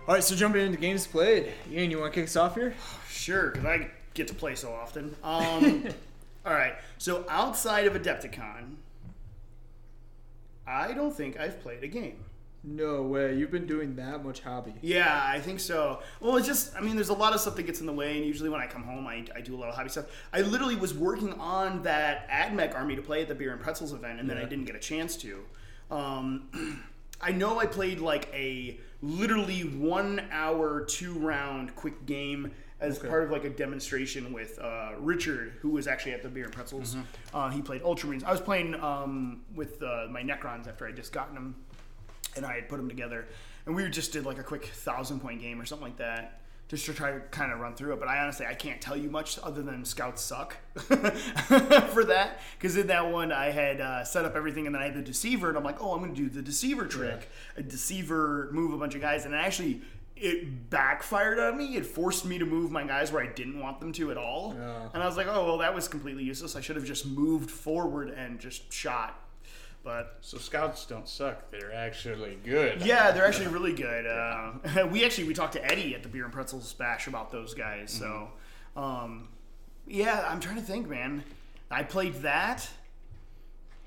[0.09, 1.53] All right, so jumping into games played.
[1.70, 2.74] Ian, you want to kick us off here?
[3.09, 5.14] Sure, because I get to play so often.
[5.22, 5.86] Um,
[6.44, 6.74] all right.
[6.99, 8.74] So outside of Adepticon,
[10.66, 12.24] I don't think I've played a game.
[12.69, 13.37] No way.
[13.37, 14.75] You've been doing that much hobby.
[14.83, 16.01] Yeah, I think so.
[16.21, 18.17] Well, it's just, I mean, there's a lot of stuff that gets in the way,
[18.17, 20.07] and usually when I come home, I, I do a lot of hobby stuff.
[20.33, 23.93] I literally was working on that AdMech army to play at the Beer and Pretzels
[23.93, 25.39] event, and then I didn't get a chance to.
[25.93, 26.83] Um,
[27.23, 33.09] I know I played like a literally one hour, two round quick game as Okay.
[33.09, 36.53] part of like a demonstration with uh, Richard, who was actually at the Beer and
[36.53, 36.95] Pretzels.
[37.33, 38.23] Uh, he played Ultramarines.
[38.23, 41.55] I was playing um, with uh, my Necrons after I just gotten them
[42.37, 43.26] and I had put them together,
[43.64, 46.84] and we just did like a quick thousand point game or something like that, just
[46.87, 48.01] to try to kind of run through it.
[48.01, 52.76] But I honestly I can't tell you much other than scouts suck for that, because
[52.76, 55.49] in that one I had uh, set up everything, and then I had the deceiver,
[55.49, 58.76] and I'm like, oh, I'm going to do the deceiver trick, a deceiver move a
[58.78, 59.82] bunch of guys, and actually.
[60.18, 61.76] It backfired on me.
[61.76, 64.57] It forced me to move my guys where I didn't want them to at all.
[64.59, 64.91] Oh.
[64.95, 66.57] And I was like, oh, well, that was completely useless.
[66.57, 69.26] I should have just moved forward and just shot.
[69.87, 72.84] But So scouts don't suck; they're actually good.
[72.84, 74.05] yeah, they're actually really good.
[74.76, 77.55] Uh, we actually we talked to Eddie at the Beer and Pretzels Bash about those
[77.55, 77.93] guys.
[77.93, 78.30] So,
[78.76, 79.28] um,
[79.87, 81.22] yeah, I'm trying to think, man.
[81.70, 82.68] I played that.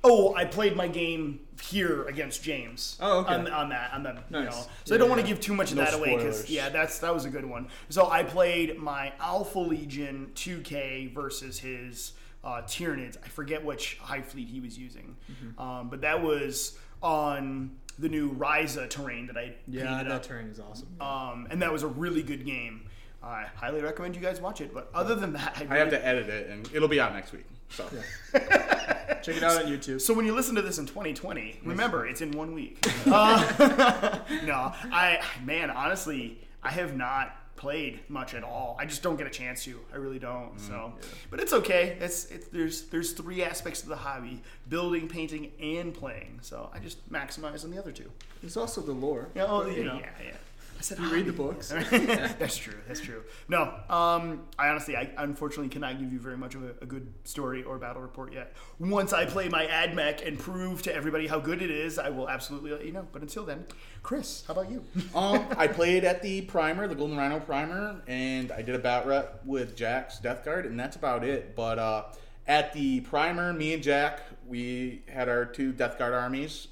[0.02, 2.98] Oh, I played my game here against James.
[3.02, 3.34] Oh, okay.
[3.34, 4.52] On, on that, on the you Nice.
[4.56, 4.66] know.
[4.86, 6.50] So I don't Yeah, want to give too much of No that away because spoilers.
[6.50, 7.68] yeah, that's that was a good one.
[7.90, 12.14] So I played my Alpha Legion 2K versus his
[12.44, 13.18] uh, Tyranids.
[13.24, 15.60] I forget which Hive Fleet he was using, Mm-hmm.
[15.62, 20.24] um, but that was on the new Ryza terrain that I Yeah, painted that up.
[20.24, 20.88] terrain is awesome.
[21.02, 22.84] Um, and that was a really good game.
[23.22, 24.74] I highly recommend you guys watch it.
[24.74, 27.34] But other than that, I, I have to edit it, and it'll be out next
[27.34, 27.46] week.
[27.72, 27.86] So
[28.34, 30.00] Check it out on YouTube.
[30.02, 32.86] So when you listen to this in 2020, remember it's in one week.
[33.06, 38.78] Uh, no, I man, honestly, I have not played much at all.
[38.80, 39.80] I just don't get a chance to.
[39.94, 40.56] I really don't.
[40.56, 40.94] Mm, so,
[41.30, 41.98] but it's okay.
[42.00, 46.40] It's, it's there's there's three aspects to the hobby: building, painting, and playing.
[46.42, 48.10] So I just maximize on the other two.
[48.42, 49.28] There's also the lore.
[49.36, 50.32] Yeah, oh, yeah, you know, yeah, yeah.
[50.80, 51.68] I said you read the books.
[51.92, 52.76] that's true.
[52.88, 53.24] That's true.
[53.50, 57.12] No, um, I honestly, I unfortunately cannot give you very much of a, a good
[57.26, 58.56] story or battle report yet.
[58.80, 62.30] Once I play my AdMech and prove to everybody how good it is, I will
[62.30, 63.06] absolutely let you know.
[63.12, 63.66] But until then,
[64.04, 64.82] Chris, how about you?
[65.16, 69.06] um, I played at the primer, the Golden Rhino primer, and I did a bat
[69.06, 71.58] rep with Jack's Death Guard, and that's about it.
[71.58, 72.04] But uh,
[72.48, 76.70] at the primer, me and Jack, we had our two Death Guard armies.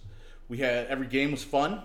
[0.48, 1.82] We had every game was fun.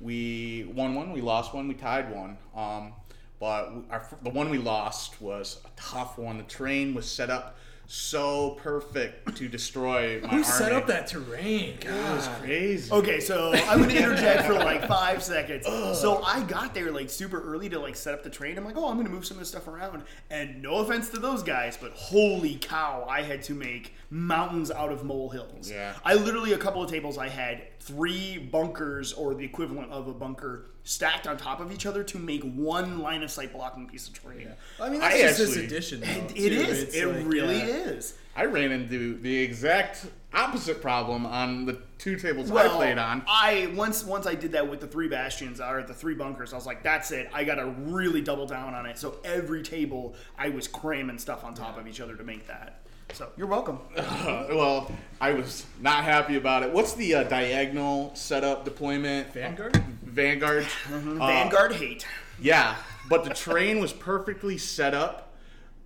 [0.00, 2.36] We won one, we lost one, we tied one.
[2.54, 2.92] Um,
[3.40, 6.38] but our, the one we lost was a tough one.
[6.38, 7.56] The terrain was set up
[7.86, 10.44] so perfect to destroy my Who army.
[10.44, 11.76] set up that terrain?
[11.80, 11.92] God.
[11.94, 12.92] It was crazy.
[12.92, 15.66] Okay, so I'm gonna interject for like five seconds.
[15.66, 18.56] So I got there like super early to like set up the train.
[18.56, 20.02] I'm like, oh, I'm gonna move some of this stuff around.
[20.30, 24.90] And no offense to those guys, but holy cow, I had to make mountains out
[24.90, 25.70] of molehills.
[25.70, 25.94] Yeah.
[26.04, 30.12] I literally a couple of tables I had three bunkers or the equivalent of a
[30.14, 34.06] bunker stacked on top of each other to make one line of sight blocking piece
[34.06, 34.50] of terrain.
[34.80, 36.00] I mean, I that's just this addition.
[36.00, 36.60] Though, It too.
[36.60, 36.82] is.
[36.82, 37.64] It's It like, really yeah.
[37.64, 38.14] is.
[38.36, 43.22] I ran into the exact opposite problem on the two tables I played on.
[43.28, 46.52] I once once I did that with the three bastions or the three bunkers.
[46.52, 47.30] I was like, that's it.
[47.32, 48.98] I got to really double down on it.
[48.98, 52.80] So every table, I was cramming stuff on top of each other to make that.
[53.12, 53.78] So you're welcome.
[53.96, 56.72] Uh, well, I was not happy about it.
[56.72, 59.32] What's the uh, diagonal setup deployment?
[59.32, 59.80] Vanguard.
[60.14, 60.64] Vanguard.
[60.92, 62.06] Uh, Vanguard hate.
[62.40, 62.76] Yeah,
[63.08, 65.23] but the train was perfectly set up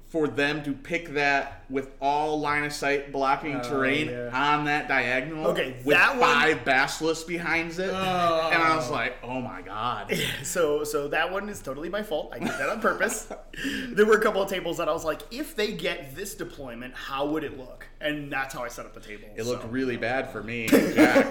[0.09, 4.31] for them to pick that with all line of sight blocking terrain yeah.
[4.33, 5.49] on that diagonal.
[5.49, 10.17] Okay, with that one- five basilisks behind it, and I was like, "Oh my god!"
[10.43, 12.33] So so that one is totally my fault.
[12.33, 13.31] I did that on purpose.
[13.89, 16.95] there were a couple of tables that I was like, if they get this deployment,
[16.95, 17.87] how would it look?
[18.01, 19.29] And that's how I set up the table.
[19.37, 21.31] It looked really bad for me, Jack.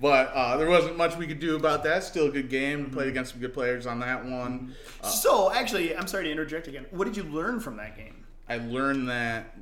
[0.00, 2.04] but uh, there wasn't much we could do about that.
[2.04, 2.84] Still a good game.
[2.84, 4.74] We played against some good players on that one.
[5.02, 6.86] Uh, So actually, I'm sorry to interject again.
[6.92, 8.24] What did you learn from that game?
[8.48, 9.56] I learned that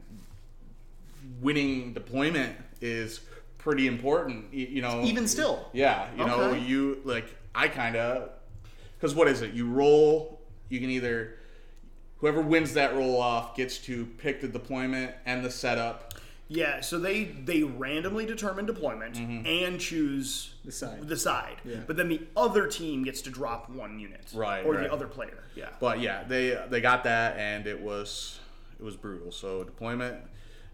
[1.40, 3.20] winning deployment is
[3.58, 4.52] pretty important.
[4.52, 5.68] You know, Even still.
[5.72, 8.30] Yeah, you know, you like I kind of
[8.96, 9.52] because what is it?
[9.52, 10.40] You roll.
[10.68, 11.36] You can either
[12.18, 16.09] whoever wins that roll off gets to pick the deployment and the setup.
[16.52, 19.46] Yeah, so they they randomly determine deployment mm-hmm.
[19.46, 21.08] and choose The side.
[21.08, 21.58] The side.
[21.64, 21.76] Yeah.
[21.86, 24.26] But then the other team gets to drop one unit.
[24.34, 24.82] Right, Or right.
[24.82, 25.44] the other player.
[25.54, 25.68] Yeah.
[25.78, 28.40] But yeah, they they got that and it was
[28.80, 29.30] it was brutal.
[29.30, 30.16] So deployment,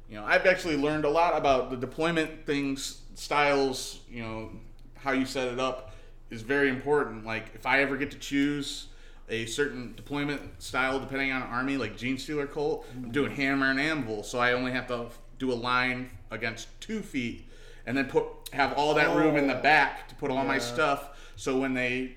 [0.09, 4.01] you know, I've actually learned a lot about the deployment things, styles.
[4.11, 4.51] You know,
[4.95, 5.93] how you set it up
[6.31, 7.27] is very important.
[7.27, 8.87] Like if I ever get to choose
[9.29, 14.22] a certain deployment style depending on army, like Genestealer Cult, I'm doing hammer and anvil,
[14.22, 15.09] so I only have to
[15.39, 17.49] do a line against two feet,
[17.87, 19.62] and then put have all that room in the oh.
[19.62, 21.32] back to put all my stuff.
[21.37, 22.16] So when they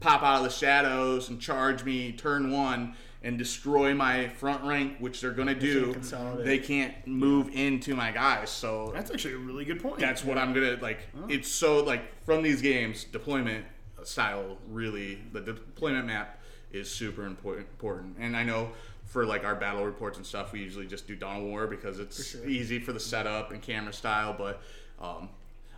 [0.00, 4.96] pop out of the shadows and charge me turn one and destroy my front rank,
[5.00, 6.46] which they're gonna do, consolidate.
[6.46, 8.48] they can't move into my guys.
[8.50, 9.98] So That's actually a really good point.
[9.98, 11.00] that's what I'm gonna like.
[11.28, 13.64] It's so like from these games, deployment
[14.04, 16.40] style really the deployment map
[16.70, 17.66] is super important.
[17.70, 18.70] Important, and I know
[19.08, 21.98] for like our battle reports and stuff, we usually just do Dawn of War because
[21.98, 24.34] it's easy for the setup and camera style.
[24.36, 24.62] But
[25.00, 25.30] um,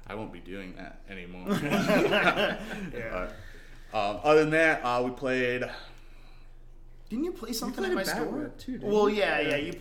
[0.06, 1.48] I won't be doing that anymore.
[3.92, 5.64] But, um, other than that, uh, we played.
[7.08, 8.52] Didn't you play something played at my store?
[8.56, 9.16] Too, didn't well, you?
[9.16, 9.56] yeah, yeah.
[9.56, 9.80] You,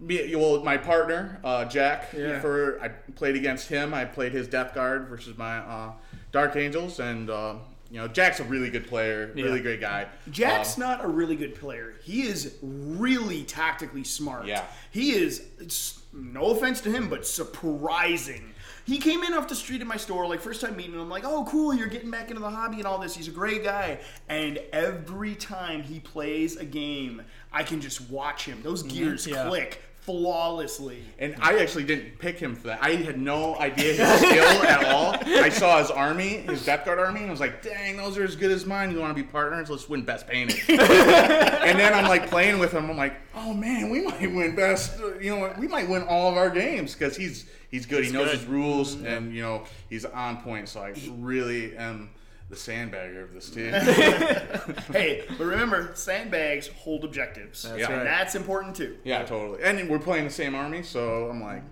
[0.00, 2.12] Me, well, my partner uh, Jack.
[2.16, 2.40] Yeah.
[2.40, 3.94] For I played against him.
[3.94, 5.92] I played his Death Guard versus my uh,
[6.32, 7.54] Dark Angels, and uh,
[7.94, 9.62] you know Jack's a really good player, really Yeah.
[9.62, 10.08] great guy.
[10.28, 11.94] Jack's Um, not a really good player.
[12.02, 14.46] He is really tactically smart.
[14.46, 14.64] Yeah.
[14.90, 18.52] He is, it's, no offense to him, but surprising.
[18.84, 21.00] He came in off the street at my store, like first time meeting him.
[21.02, 23.14] I'm like, oh, cool, you're getting back into the hobby and all this.
[23.14, 24.00] He's a great guy.
[24.28, 27.22] And every time he plays a game,
[27.52, 28.60] I can just watch him.
[28.62, 29.46] Those gears Yeah.
[29.48, 31.02] click flawlessly.
[31.18, 32.82] and I actually didn't pick him for that.
[32.82, 35.16] I had no idea his skill at all.
[35.24, 38.24] I saw his army, his Death Guard army, and I was like, "Dang, those are
[38.24, 38.90] as good as mine.
[38.90, 39.70] You want to be partners?
[39.70, 42.90] Let's win best painted." and then I'm like playing with him.
[42.90, 45.00] I'm like, "Oh man, we might win best.
[45.00, 48.04] Uh, you know, we might win all of our games because he's he's good.
[48.04, 48.38] he knows good.
[48.38, 49.06] his rules, mm-hmm.
[49.06, 50.68] and you know he's on point.
[50.68, 52.10] So I really am
[52.50, 53.72] the sandbagger of this team.
[54.92, 57.62] hey, but remember, sandbags hold objectives.
[57.62, 57.86] That's Yeah.
[57.86, 58.04] And right.
[58.04, 58.96] that's important too.
[59.04, 59.62] yeah, totally.
[59.62, 61.62] And we're playing the same army, so I'm like,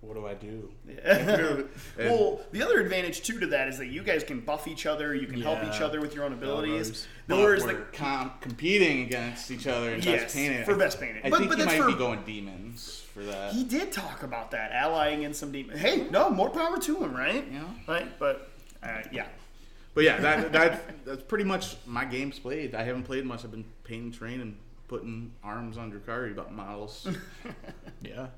[0.00, 0.70] "What do I do?"
[1.04, 1.68] And-
[1.98, 5.14] Well, the other advantage too to that is that you guys can buff each other.
[5.14, 6.86] You can help each other with your own abilities.
[6.86, 7.06] Elbows.
[7.28, 10.64] But Whereas we're the com- competing against each other in Yes, best painted.
[10.64, 11.24] for best painted.
[11.24, 13.52] I But- think but he might for- be going demons for that.
[13.52, 15.78] he did talk about that allying in some demons.
[15.80, 17.44] Hey, no, more power to him, right?
[17.52, 17.62] Yeah.
[17.86, 18.50] Right, but
[18.82, 19.26] uh, yeah.
[19.94, 22.74] But yeah, that, that that's pretty much my games played.
[22.74, 23.44] I haven't played much.
[23.44, 24.56] I've been painting training,
[24.88, 27.06] putting arms on Drukari models.
[28.02, 28.28] Yeah.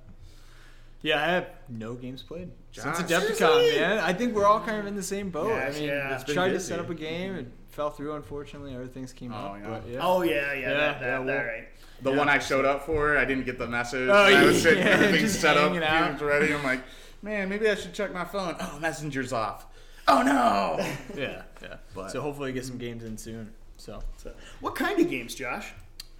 [1.03, 3.07] Yeah, I have no games played since Josh.
[3.11, 3.81] Adepticon, Seriously?
[3.81, 3.99] man.
[3.99, 5.49] I think we're all kind of in the same boat.
[5.49, 6.15] Yes, I mean, yeah.
[6.15, 8.15] It's been tried to set up a game, and fell through.
[8.15, 9.57] Unfortunately, other things came Oh, up.
[9.61, 9.69] yeah.
[9.69, 9.99] But yeah.
[10.01, 11.69] Oh yeah, yeah, Yeah, that, that, yeah, that, well- right.
[12.03, 12.17] The Yeah.
[12.19, 14.09] one I showed up for, I didn't get the message.
[14.09, 16.09] Oh, I was sitting, yeah, everything's just set up, hanging out.
[16.11, 16.53] game's ready.
[16.55, 16.83] I'm like,
[17.23, 18.57] man, maybe I should check my phone.
[18.61, 19.67] Oh, messenger's off.
[20.09, 20.77] Oh no!
[21.21, 21.77] yeah, yeah.
[21.95, 23.53] But- so hopefully, I get some games in soon.
[23.77, 25.73] So So, what kind of games, Josh?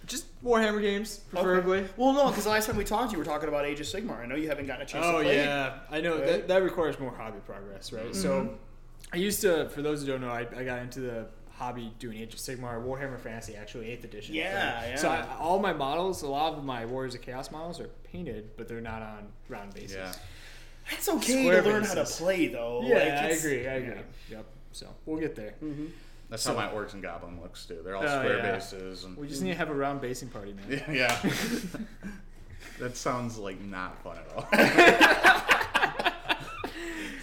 [0.05, 1.79] Just Warhammer games, preferably.
[1.79, 1.89] Okay.
[1.95, 4.19] Well, no, because last time we talked, you were talking about Age of Sigmar.
[4.21, 5.37] I know you haven't gotten a chance Oh to play.
[5.37, 5.45] it.
[5.45, 6.25] yeah, I know Right?
[6.25, 8.13] that, that requires more hobby progress, right?
[8.13, 8.53] So mm-hmm.
[9.13, 12.17] I used to, for those who don't know, I, I got into the hobby doing
[12.17, 14.35] Age of Sigmar, Warhammer Fantasy, actually Eighth Edition.
[14.35, 14.99] Yeah, right?
[14.99, 15.25] So yeah.
[15.31, 18.67] I, all my models, a lot of my Warriors of Chaos models are painted, but
[18.67, 19.95] they're not on round bases.
[19.95, 20.11] Yeah.
[20.91, 22.81] It's okay Square to learn how to play, though.
[22.83, 23.67] Yeah, Like, I agree.
[23.67, 23.89] I agree.
[24.29, 24.37] yeah.
[24.37, 24.45] Yep.
[24.73, 25.53] So we'll get there.
[25.63, 25.85] Mm-hmm.
[26.29, 27.79] That's So- how my orcs and goblin looks too.
[27.83, 28.51] They're all Oh, square yeah.
[28.55, 30.83] bases and We just need to have a round basing party, man.
[30.89, 30.91] yeah.
[30.91, 31.29] yeah.
[32.79, 34.47] that sounds like not fun at all.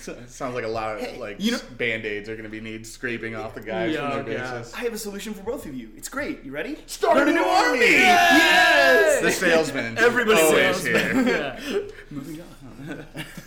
[0.00, 2.60] So- sounds like a lot of like you know- band aids are going to be
[2.62, 4.58] need scraping off the guys Yeah, from their yeah.
[4.58, 4.72] bases.
[4.72, 5.90] I have a solution for both of you.
[5.94, 6.42] It's great.
[6.42, 6.78] You ready?
[6.86, 7.80] Start a new army!
[7.80, 9.20] Yes!
[9.20, 11.26] The salesman, Everybody's always salesman.
[11.26, 11.58] here.
[11.60, 11.80] yeah.
[12.10, 12.46] Moving on.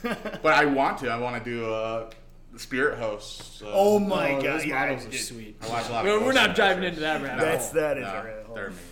[0.04, 1.10] But I want to.
[1.10, 2.10] I want to do a
[2.58, 3.62] spirit hosts.
[3.62, 4.46] Uh, Oh my Oh, god!
[4.60, 5.56] those yeah, models are sweet.
[5.62, 6.04] I watch a lot.
[6.06, 6.58] We're, of we're not Adventures.
[6.58, 7.82] diving into that rabbit That's hole.
[7.82, 8.84] that is No, a rabbit they're amazing.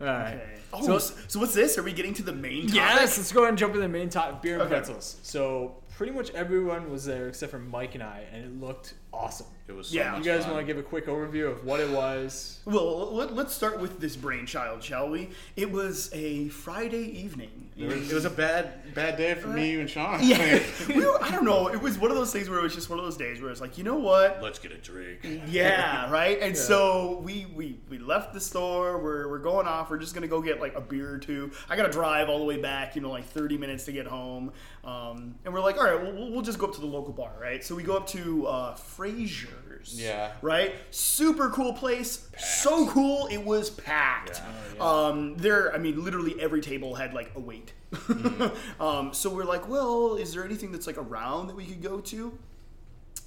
[0.00, 0.34] All right.
[0.34, 0.48] Okay.
[0.74, 1.76] Oh, So- so, so what's this?
[1.78, 2.74] Are we getting to the main topic?
[2.76, 4.70] Yes, let's go ahead and jump into the main topic beer and Okay.
[4.70, 5.16] pretzels.
[5.22, 9.46] So pretty much everyone was there except for Mike and I, and it looked awesome.
[9.68, 10.12] It was so Yeah.
[10.12, 10.54] much You guys fun.
[10.54, 12.58] want to give a quick overview of what it was?
[12.64, 15.30] Well, let, let's start with this brainchild, shall we?
[15.56, 17.70] It was a Friday evening.
[17.74, 20.18] It was, it was a bad bad day for me and Sean.
[20.22, 21.68] Yeah, we were, I don't know.
[21.68, 23.50] It was one of those things where it was just one of those days where
[23.50, 24.42] it's like, you know what?
[24.42, 25.20] Let's get a drink.
[25.48, 26.38] Yeah, right.
[26.42, 28.98] And so we, we we left the store.
[28.98, 29.90] We're we're going off.
[29.90, 31.50] We're just gonna go get like a beer or two.
[31.70, 32.94] I gotta drive all the way back.
[32.94, 34.52] You know, like thirty minutes to get home.
[34.84, 37.14] Um, and we're like, all right, well, we'll we'll just go up to the local
[37.14, 37.64] bar, right?
[37.64, 38.74] So we go up to uh,
[39.10, 40.00] Frazier's.
[40.00, 40.32] Yeah.
[40.42, 40.74] Right.
[40.90, 42.28] Super cool place.
[42.38, 43.26] So cool.
[43.26, 44.40] It was packed.
[44.80, 45.74] Um, there.
[45.74, 47.72] I mean, literally every table had like a wait.
[48.80, 52.00] um, so we're like, well, is there anything that's like around that we could go
[52.00, 52.38] to?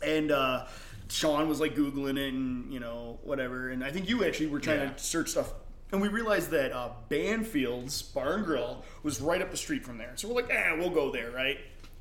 [0.04, 0.66] and uh,
[1.10, 4.60] Sean was like googling it and you know whatever, and I think you actually were
[4.60, 4.90] trying Yeah.
[4.92, 5.54] to search stuff,
[5.92, 9.98] and we realized that uh, Banfield's Bar and Grill was right up the street from
[9.98, 11.60] there, so we're like, eh, we'll go there, right?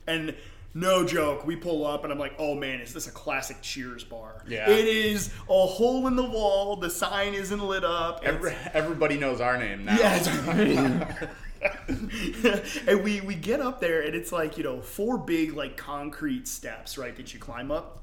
[0.08, 0.34] And
[0.74, 4.04] no joke, we pull up and I'm like, oh man, is this a classic Cheers
[4.04, 4.42] bar?
[4.46, 4.68] Yeah.
[4.68, 6.76] it is a hole in the wall.
[6.76, 8.20] The sign isn't lit up.
[8.24, 9.96] Every, everybody knows our name now.
[9.96, 11.28] yeah.
[11.88, 16.46] and we we get up there and it's like you know four big like concrete
[16.46, 18.02] steps right that you climb up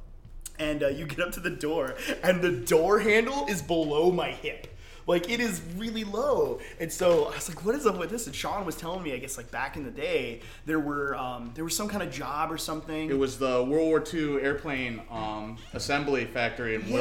[0.58, 4.32] and uh, you get up to the door and the door handle is below my
[4.32, 4.68] hip
[5.08, 8.28] like it is really low and so i was like what is up with this
[8.28, 11.52] and sean was telling me i guess like back in the day there were um,
[11.56, 15.02] there was some kind of job or something It was the World War II airplane
[15.10, 16.94] um, assembly factory in Yeah.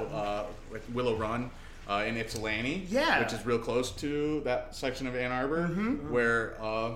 [0.00, 1.50] Willow, uh, Willow Run.
[1.88, 3.20] Uh, in Ypsilanti, Yeah.
[3.20, 5.68] which is real close to that section of Ann Arbor,
[6.10, 6.94] where uh,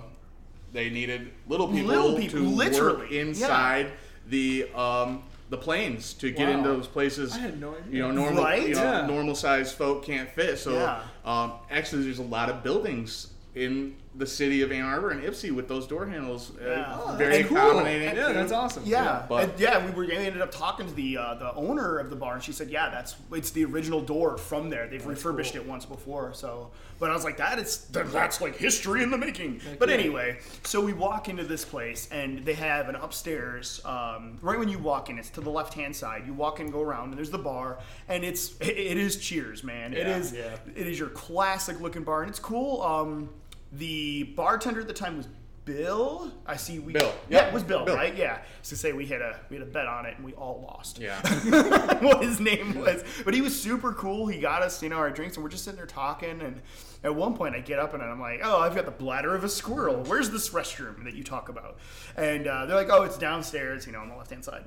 [0.73, 3.21] they needed little people, Little people, to literally, work yeah.
[3.21, 3.93] inside
[4.27, 6.59] the um, the planes to get Wow.
[6.59, 7.35] in those places.
[7.35, 7.83] I had no idea.
[7.93, 8.69] You know, normal Right?
[8.69, 9.07] you know, Yeah.
[9.07, 10.59] normal sized folk can't fit.
[10.59, 11.03] So Yeah.
[11.25, 15.53] um, actually, there's a lot of buildings in the city of Ann Arbor and Ypsi
[15.53, 16.51] with those door handles.
[16.61, 16.99] Uh, Yeah.
[17.01, 17.59] Oh, very that's cool.
[17.59, 18.17] accommodating.
[18.17, 18.83] Yeah, that's awesome.
[18.85, 20.05] Yeah, but- and yeah, we were.
[20.05, 22.71] We ended up talking to the uh, the owner of the bar, and she said,
[22.71, 24.89] "Yeah, that's it's the original door from there.
[24.89, 29.05] They've refurbished it once before." So, but I was like, "That is that's like history
[29.05, 29.95] in the making." But yeah.
[29.95, 33.81] anyway, so we walk into this place, and they have an upstairs.
[33.85, 36.25] Um, right when you walk in, it's to the left hand side.
[36.27, 39.63] You walk and go around, and there's the bar, and it's it, it is Cheers,
[39.63, 39.93] man.
[39.95, 40.17] it Yeah.
[40.17, 40.57] is Yeah.
[40.75, 42.83] it is your classic looking bar, and it's cool.
[42.83, 43.29] Um,
[43.73, 45.29] the bartender at the time was.
[45.67, 46.81] Bill, I see.
[46.81, 47.13] We Bill.
[47.29, 47.95] yeah, it was Bill, Bill.
[47.95, 48.17] right?
[48.17, 48.39] Yeah.
[48.63, 50.99] So say we had a we had a bet on it and we all lost.
[50.99, 51.21] Yeah.
[52.01, 54.27] what his name was, but he was super cool.
[54.27, 56.41] He got us, you know, our drinks, and we're just sitting there talking.
[56.41, 56.61] And
[57.05, 59.45] at one point, I get up and I'm like, "Oh, I've got the bladder of
[59.45, 60.03] a squirrel.
[60.05, 61.79] Where's this restroom that you talk about?"
[62.17, 64.65] And uh, they're like, "Oh, it's downstairs, you know, on the left hand side."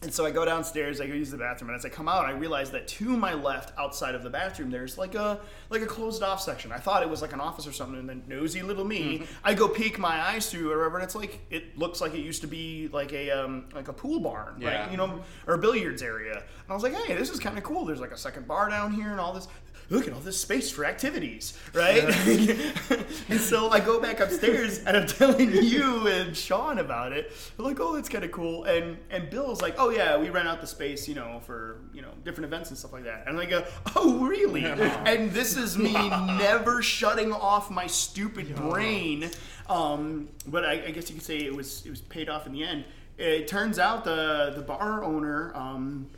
[0.00, 2.24] And so I go downstairs, I go use the bathroom, and as I come out,
[2.24, 5.40] I realize that to my left, outside of the bathroom, there's like a
[5.70, 6.70] like a closed off section.
[6.70, 9.54] I thought it was like an office or something, and then nosy little me, I
[9.54, 12.42] go peek my eyes through or whatever, and it's like it looks like it used
[12.42, 14.82] to be like a um, like a pool barn, Yeah.
[14.82, 14.90] right?
[14.92, 16.34] You know, or a billiards area.
[16.34, 17.84] And I was like, hey, this is kind of cool.
[17.84, 19.48] There's like a second bar down here and all this.
[19.90, 22.04] Look at all this space for activities, right?
[23.28, 27.32] and so I go back upstairs and I'm telling you and Sean about it.
[27.56, 28.64] Like, oh, that's kind of cool.
[28.64, 32.02] And and Bill's like, oh yeah, we rent out the space, you know, for you
[32.02, 33.24] know different events and stuff like that.
[33.26, 33.64] And I go,
[33.96, 34.64] oh really?
[34.66, 39.30] and this is me never shutting off my stupid brain.
[39.70, 42.52] Um, but I, I guess you could say it was it was paid off in
[42.52, 42.84] the end.
[43.16, 45.52] It turns out the the bar owner.
[45.54, 46.08] Um,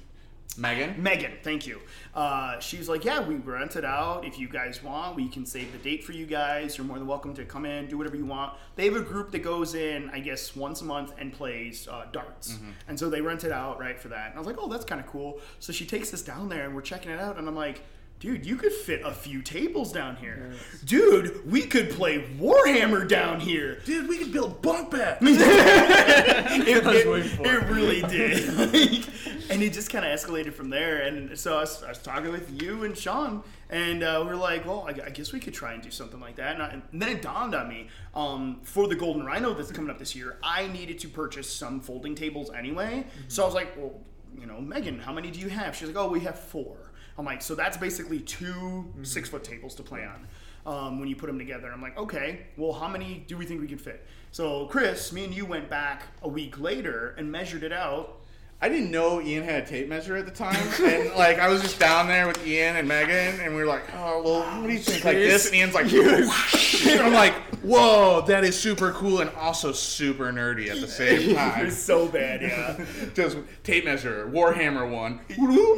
[0.60, 1.02] Megan.
[1.02, 1.80] Megan, thank you.
[2.14, 4.24] Uh, she's like, yeah, we rent it out.
[4.26, 6.76] If you guys want, we can save the date for you guys.
[6.76, 8.54] You're more than welcome to come in, do whatever you want.
[8.76, 12.06] They have a group that goes in, I guess, once a month and plays uh,
[12.12, 12.58] darts.
[12.88, 14.26] And so they rent it out, right, for that.
[14.30, 15.40] And I was like, oh, that's kind of cool.
[15.60, 17.38] So she takes us down there and we're checking it out.
[17.38, 17.82] And I'm like,
[18.20, 20.52] dude, you could fit a few tables down here.
[20.84, 23.80] Dude, we could play Warhammer down here.
[23.84, 25.18] Dude, we could build bunk beds.
[25.22, 28.54] it, it- it really did.
[28.56, 29.04] Like,
[29.50, 31.02] and it just kind of escalated from there.
[31.02, 34.36] And so I was, I was talking with you and Sean, and uh, we were
[34.36, 36.54] like, well, I, I guess we could try and do something like that.
[36.54, 39.90] And, I, and then it dawned on me um, for the Golden Rhino that's coming
[39.90, 43.06] up this year, I needed to purchase some folding tables anyway.
[43.28, 43.94] So I was like, well,
[44.38, 45.74] you know, Megan, how many do you have?
[45.74, 46.76] She's like, oh, we have four.
[47.18, 50.26] I'm like, so that's basically 2 six foot tables to play on
[50.66, 51.70] um, when you put them together.
[51.72, 54.06] I'm like, okay, well, how many do we think we can fit?
[54.30, 58.19] So, Chris, me and you went back a week later and measured it out.
[58.62, 61.62] I didn't know Ian had a tape measure at the time, and like I was
[61.62, 64.72] just down there with Ian and Megan, and we were like, "Oh, well, what do
[64.74, 65.90] you think like this?" And Ian's like,
[66.86, 67.32] and "I'm like,
[67.62, 71.82] whoa, that is super cool and also super nerdy at the same It time." was
[71.82, 72.84] so bad, yeah.
[73.14, 75.20] Just tape measure, Warhammer one.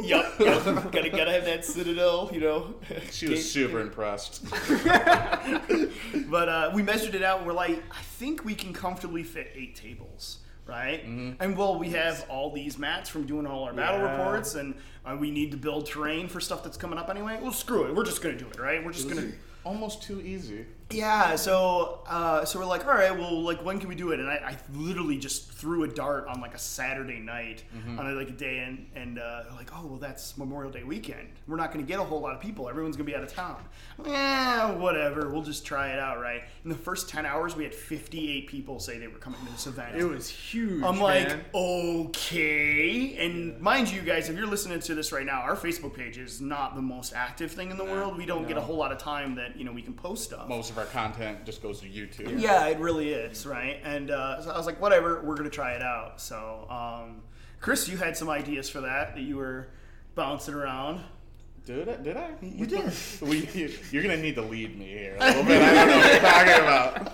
[0.05, 0.65] yup, yup.
[0.91, 2.75] Gotta, gotta have that Citadel, you know.
[3.11, 4.43] She was super impressed.
[6.29, 7.37] But uh, we measured it out.
[7.39, 11.03] And we're like, I think we can comfortably fit eight tables, right?
[11.03, 14.11] And well, we have all these mats from doing all our battle Yeah.
[14.17, 17.39] reports, and uh, we need to build terrain for stuff that's coming up anyway.
[17.41, 17.95] Well, screw it.
[17.95, 18.83] We're just gonna do it, right?
[18.83, 19.31] We're just gonna.
[19.65, 20.65] Almost too easy.
[20.89, 24.19] Yeah, so uh, so we're like, all right, well, like when can we do it?
[24.19, 27.63] And I, I literally just threw a dart on like a Saturday night
[27.97, 31.29] on a, like a day, and and uh, like, oh, well, that's Memorial Day weekend.
[31.47, 32.69] We're not going to get a whole lot of people.
[32.69, 33.63] Everyone's going to be out of town.
[34.05, 35.29] Yeah, whatever.
[35.29, 36.43] We'll just try it out, right?
[36.63, 39.65] In the first ten hours, we had 58 people say they were coming to this
[39.67, 39.95] event.
[39.95, 40.83] It was huge.
[40.83, 41.45] I'm like, man.
[42.07, 43.15] okay.
[43.17, 46.41] And mind you, guys, if you're listening to this right now, our Facebook page is
[46.41, 48.17] not the most active thing in the world.
[48.17, 50.47] We don't get a whole lot of time that you know we can post stuff.
[50.47, 52.39] Most of our content just goes to YouTube.
[52.39, 53.79] Yeah, it really is, right?
[53.83, 56.21] And uh, so I was like, whatever, we're gonna try it out.
[56.21, 57.21] So, um,
[57.59, 59.67] Chris, you had some ideas for that that you were
[60.15, 61.01] bouncing around.
[61.65, 61.95] Did I?
[61.95, 62.31] Did I?
[62.41, 62.91] You did.
[63.21, 65.61] We, you're gonna need to lead me here a little bit.
[65.61, 67.13] I don't know what you're talking about.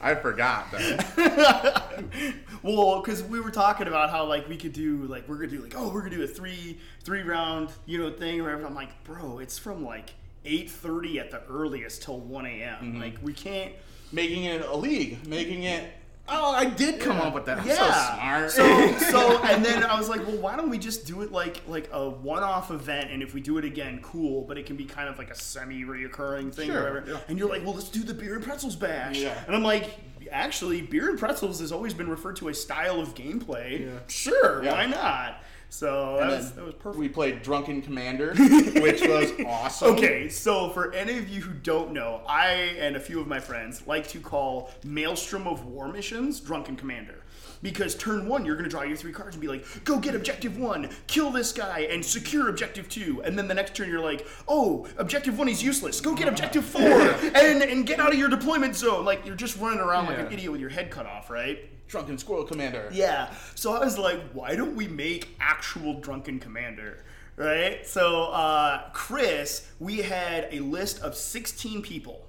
[0.00, 2.34] I forgot that.
[2.62, 5.60] well, because we were talking about how like we could do like we're gonna do
[5.60, 8.64] like oh we're gonna do a three three round you know thing or whatever.
[8.64, 10.14] I'm like, bro, it's from like
[10.46, 12.76] eight thirty at the earliest till one a.m.
[12.76, 13.00] Mm-hmm.
[13.00, 13.72] Like we can't.
[14.12, 15.90] Making it a league, making it.
[16.28, 17.58] Oh, I did come up with that.
[17.58, 18.48] I'm Yeah.
[18.48, 18.98] so smart.
[18.98, 21.62] So so and then I was like, well, why don't we just do it like
[21.68, 24.42] like a one-off event, and if we do it again, cool.
[24.42, 27.10] But it can be kind of like a semi-reoccurring thing, Sure, or whatever.
[27.12, 27.18] yeah.
[27.28, 29.18] And you're like, well, let's do the beer and pretzels bash.
[29.18, 29.36] Yeah.
[29.46, 29.90] And I'm like,
[30.30, 33.86] actually, beer and pretzels has always been referred to a style of gameplay.
[33.86, 33.98] Yeah.
[34.08, 34.72] Sure, Yeah.
[34.72, 35.42] why not?
[35.68, 36.98] So that was that was perfect.
[36.98, 39.94] We played Drunken Commander, which was awesome.
[39.94, 43.40] Okay, so for any of you who don't know, I and a few of my
[43.40, 47.22] friends like to call Maelstrom of War missions Drunken Commander.
[47.62, 50.14] Because turn one, you're going to draw your three cards and be like, go get
[50.14, 53.22] objective one, kill this guy, and secure objective two.
[53.24, 56.64] And then the next turn, you're like, oh, objective one is useless, go get objective
[56.64, 59.04] four, and, and get out of your deployment zone.
[59.06, 61.58] Like, you're just running around like an idiot with your head cut off, right?
[61.88, 62.88] Drunken Squirrel Commander.
[62.92, 63.32] Yeah.
[63.54, 67.04] So I was like, why don't we make actual Drunken Commander?
[67.36, 67.86] Right?
[67.86, 72.22] So, uh, Chris, we had a list of 16 people.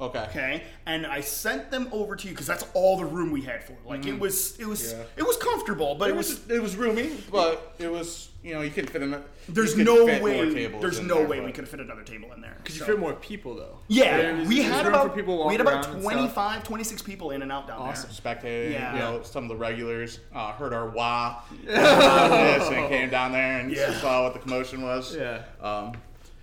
[0.00, 0.20] Okay.
[0.30, 3.62] Okay, and I sent them over to you because that's all the room we had
[3.62, 3.72] for.
[3.74, 3.78] it.
[3.86, 6.50] Like it was, it was, it was comfortable, but It it was was.
[6.50, 9.10] it was roomy, but it was you know you couldn't fit in.
[9.12, 10.68] The, There's no way.
[10.80, 12.56] There's no there, way but- we could fit another table in there.
[12.62, 13.78] Because you fit more people though.
[13.88, 16.12] Yeah, There's- we there's had about for people we had about around and stuff.
[16.14, 18.10] 25, 26 people in and out down Awesome.
[18.10, 18.72] spectated.
[18.72, 18.92] Yeah.
[18.94, 23.60] You know, some of the regulars uh, heard our wah this and came down there
[23.60, 23.92] and Yeah.
[24.00, 25.14] saw what the commotion was.
[25.14, 25.42] Yeah.
[25.60, 25.92] Um,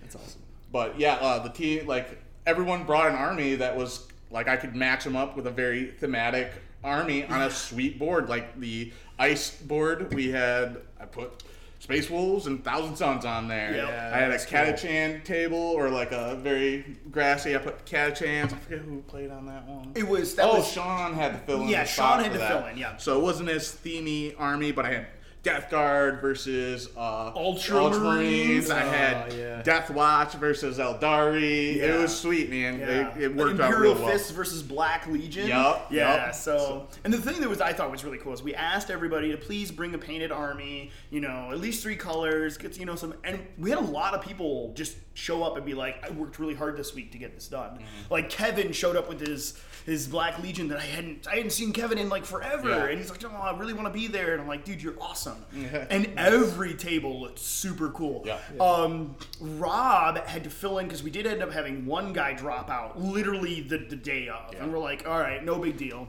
[0.02, 0.40] That's awesome.
[0.72, 4.74] but yeah, uh, the team like everyone brought an army that was like I could
[4.74, 8.28] match them up with a very thematic army on a sweet board.
[8.30, 11.42] Like the ice board, we had I put.
[11.90, 13.74] Space Wolves and Thousand Suns on there.
[13.74, 13.88] Yep.
[13.88, 14.44] Yeah, I had a that's
[14.82, 15.20] cool.
[15.24, 17.56] Table or like a very grassy.
[17.56, 18.52] I put Catachans.
[18.52, 19.90] I forget who played on that one.
[19.96, 21.68] It was that oh, was Sean had to fill in.
[21.68, 22.48] Yeah, Sean had to that.
[22.48, 22.96] fill in, yeah.
[22.98, 25.06] So it wasn't as themey army, but I had
[25.42, 28.70] Death Guard versus uh, Ultramarines.
[28.70, 29.62] I had Oh, yeah.
[29.62, 31.76] Death Watch versus Aeldari.
[31.76, 31.94] Yeah.
[31.96, 32.78] It was sweet, man.
[32.78, 33.14] Yeah.
[33.16, 34.12] It, it worked out Imperial real well.
[34.12, 35.48] Fists versus Black Legion.
[35.48, 36.26] Yup, Yeah.
[36.26, 36.34] yup.
[36.34, 39.30] So, and the thing that was I thought was really cool is we asked everybody
[39.30, 40.90] to please bring a painted army.
[41.10, 42.58] You know, at least three colors.
[42.58, 45.64] Get you know some, and we had a lot of people just show up and
[45.64, 48.12] be like, "I worked really hard this week to get this done." Mm-hmm.
[48.12, 49.52] Like Kevin showed up with his
[49.86, 52.84] his Black Legion that I hadn't I hadn't seen Kevin in like forever, Yeah.
[52.86, 55.00] and he's like, "Oh, I really want to be there," and I'm like, "Dude, you're
[55.00, 55.44] awesome."
[55.90, 58.22] And every table looked super cool.
[58.26, 58.38] Yeah.
[58.60, 62.70] Um, Rob had to fill in because we did end up having one guy drop
[62.70, 64.54] out literally the, the day of.
[64.60, 66.08] And we're like, all right, no big deal.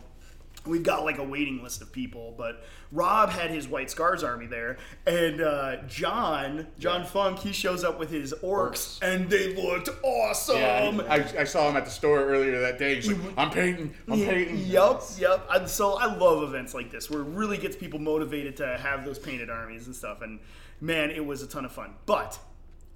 [0.65, 2.33] We've got like a waiting list of people.
[2.37, 7.83] But Rob had his White Scars army there, and uh, John, John Funk, he shows
[7.83, 10.57] up with his orcs, and they looked awesome.
[10.57, 12.95] Yeah, I, I saw him at the store earlier that day.
[12.95, 14.57] He's like, I'm painting, I'm painting.
[14.57, 15.47] Yep, yep.
[15.51, 19.05] And so I love events like this where it really gets people motivated to have
[19.05, 20.21] those painted armies and stuff.
[20.21, 20.39] And
[20.79, 21.93] man, it was a ton of fun.
[22.05, 22.39] But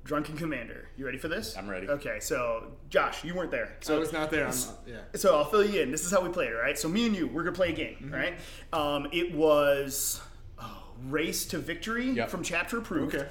[0.06, 1.58] Drunken Commander, you ready for this?
[1.58, 1.90] I'm ready.
[1.90, 3.76] Okay, so Josh, you weren't there.
[3.82, 4.44] I So was not there.
[4.48, 4.98] I'm not, yeah.
[5.16, 5.90] so I'll fill you in.
[5.90, 6.78] This is how we played it, right?
[6.78, 8.14] So me and you, we're gonna play a game, Mm-hmm.
[8.14, 8.38] right?
[8.72, 10.22] Um, it was
[10.62, 12.30] oh, Race to Victory Yep.
[12.30, 13.28] from Chapter Approved, Okay.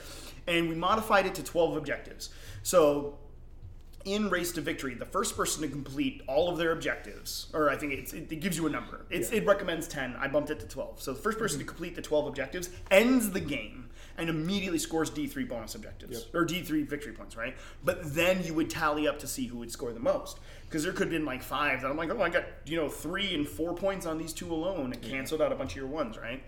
[0.48, 2.30] and we modified it to twelve objectives.
[2.64, 3.18] So
[4.04, 7.76] in Race to Victory, the first person to complete all of their objectives, or I
[7.76, 9.06] think it's, it, it gives you a number.
[9.10, 10.14] It's, It recommends 10.
[10.16, 11.00] I bumped it to 12.
[11.00, 11.66] So the first person Mm-hmm.
[11.68, 13.83] to complete the 12 objectives ends the game
[14.18, 17.56] and immediately scores D3 bonus objectives, or D3 victory points, right?
[17.82, 20.38] But then you would tally up to see who would score the most.
[20.64, 22.88] Because there could have been like five that I'm like, oh, I got, you know,
[22.88, 25.86] three and four points on these two alone and canceled out a bunch of your
[25.86, 26.42] ones, right?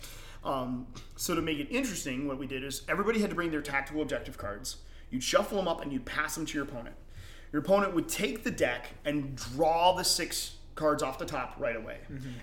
[0.45, 0.87] Um,
[1.17, 4.03] so to make it interesting, what we did is everybody had to bring their tactical
[4.03, 4.79] objective cards.
[5.11, 6.97] You'd shuffle them up and you'd pass them to your opponent.
[7.53, 11.75] Your opponent would take the deck and draw the six cards off the top right
[11.77, 11.99] away,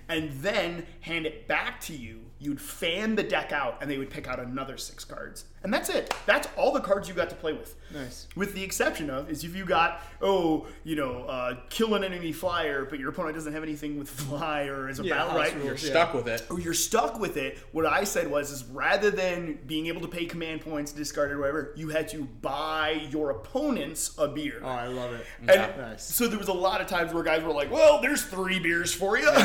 [0.08, 2.20] and then hand it back to you.
[2.40, 5.88] You'd fan the deck out, and they would pick out another six cards, and that's
[5.88, 6.12] it.
[6.26, 7.74] That's all the cards you got to play with.
[7.94, 8.26] Nice.
[8.36, 12.32] With the exception of is if you got oh you know uh, kill an enemy
[12.32, 15.54] flyer, but your opponent doesn't have anything with fly or as a Yeah, battle right.
[15.54, 16.02] rules, You're Yeah.
[16.04, 16.42] stuck with it.
[16.50, 17.56] or you're stuck with it.
[17.72, 21.34] What I said was, is rather than being able to pay command points, discard it,
[21.34, 24.60] or whatever, you had to buy your opponents a beer.
[24.62, 25.24] Oh, I love it.
[25.48, 26.04] And Nice.
[26.04, 28.92] so there was a lot of times where guys were like, "Well, there's three beers
[28.94, 29.40] for you," and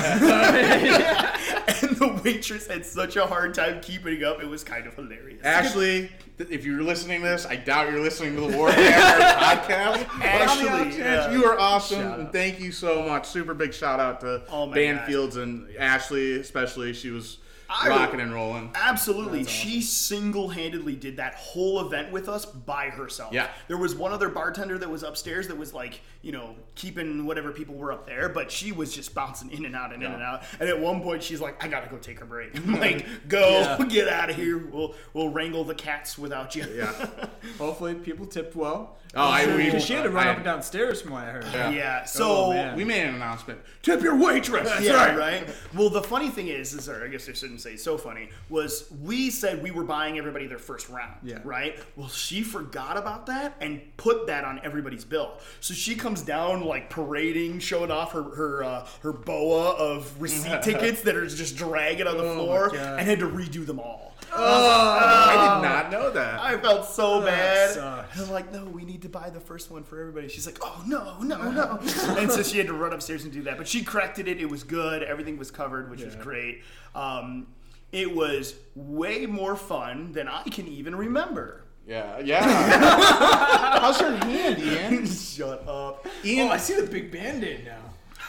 [1.96, 4.42] the waitress had such a hard time keeping up.
[4.42, 5.44] It was kind of hilarious.
[5.44, 8.72] Ashley, if you're listening to this, I doubt you're listening to the Warhammer
[9.34, 10.08] podcast.
[10.08, 11.32] But on Ashley, chance, yeah.
[11.32, 13.28] you are awesome, and thank you so much.
[13.28, 16.94] Super big shout out to Oh my Banfields and Ashley, especially.
[16.94, 17.40] She was
[17.70, 18.72] I- rocking and rolling.
[18.76, 19.44] Absolutely.
[19.46, 23.32] She single handedly did that whole event with us by herself.
[23.34, 23.48] Yeah.
[23.68, 27.52] There was one other bartender that was upstairs that was like, you know, keeping whatever
[27.52, 30.22] people were up there, but she was just bouncing in and out and in and
[30.24, 30.44] out.
[30.60, 32.58] And at one point she's like, I gotta go take her break.
[32.58, 34.58] I'm like, go, get out of here.
[34.58, 36.66] We'll we'll wrangle the cats without you.
[36.76, 37.08] Yeah.
[37.58, 38.98] Hopefully, people tipped well.
[39.16, 41.32] Oh, I- we- she had to run I- up and down stairs from what I
[41.32, 41.46] heard.
[41.52, 41.70] Yeah.
[41.72, 42.04] Yeah.
[42.06, 42.74] So Oh.
[42.76, 43.60] We made an announcement.
[43.82, 44.70] Tip your waitress.
[44.70, 45.18] That's yeah, right.
[45.18, 45.50] right.
[45.74, 48.86] Well, the funny thing is, is or I guess I shouldn't say so funny, was
[49.02, 51.16] we said we were buying everybody their first round.
[51.24, 51.40] Yeah.
[51.44, 51.80] Right.
[51.96, 55.40] Well, she forgot about that and put that on everybody's bill.
[55.60, 60.62] So she comes down like parading, showing off her her uh, her boa of receipt
[60.64, 64.09] tickets that are just dragging on the Oh, floor, and had to redo them all.
[64.32, 66.40] I did not know that.
[66.40, 67.72] I felt so bad.
[67.72, 68.20] sucks.
[68.22, 70.28] I'm like, no, we need to buy the first one for everybody.
[70.30, 71.80] She's like, oh no, no, no.
[72.18, 73.58] and so she had to run upstairs and do that.
[73.58, 74.40] But she corrected it.
[74.40, 75.04] It was good.
[75.04, 76.22] Everything was covered, which was Yeah.
[76.24, 76.64] great.
[76.96, 77.48] Um,
[77.92, 81.64] it was way more fun than I can even remember.
[81.88, 82.44] Yeah, yeah.
[83.80, 85.06] How's your hand, Ian?
[85.12, 86.06] Shut up.
[86.24, 87.78] Ian, Oh, I see the big band-aid now.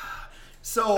[0.62, 0.96] So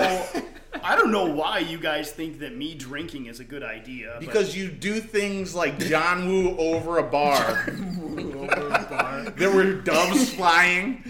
[0.83, 4.13] I don't know why you guys think that me drinking is a good idea.
[4.15, 7.65] but- because you do things like John Woo over a bar.
[9.37, 11.03] there were doves flying.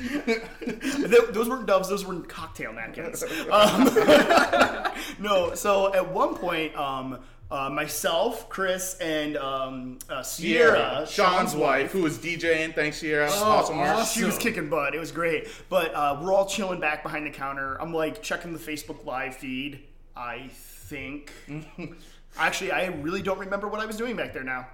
[1.32, 3.24] Those weren't doves; those were cocktail napkins.
[3.52, 3.86] Um,
[5.20, 7.20] no, so at one point, um,
[7.54, 12.74] uh, myself, Chris, and um, uh, Sierra, Sierra, Sean's wife, who was DJing.
[12.74, 13.30] Thanks, Sierra.
[13.30, 14.20] awesome awesome.
[14.20, 14.96] she was kicking butt.
[14.96, 15.48] It was great.
[15.70, 17.80] But uh, we're all chilling back behind the counter.
[17.80, 19.82] I'm like checking the Facebook live feed.
[20.16, 21.32] I think.
[22.38, 24.68] Actually, I really don't remember what I was doing back there now.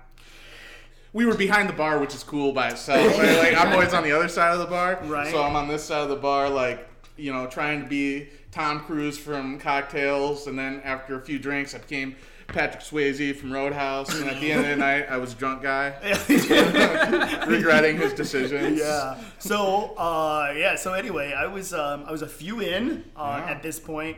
[1.12, 3.18] We were behind the bar, which is cool by itself.
[3.18, 3.38] right?
[3.40, 5.32] Like I'm always on the other side of the bar, Right.
[5.32, 8.80] so I'm on this side of the bar, like you know, trying to be Tom
[8.82, 12.16] Cruise from Cocktails, and then after a few drinks, I became
[12.50, 15.62] Patrick Swayze from Roadhouse, and at the end of the night, I was a drunk
[15.64, 15.94] guy,
[17.48, 18.80] regretting his decisions.
[18.80, 19.18] yeah.
[19.40, 20.76] So uh, yeah.
[20.76, 23.52] So anyway, I was um, I was a few in uh, Yeah.
[23.52, 24.18] at this point.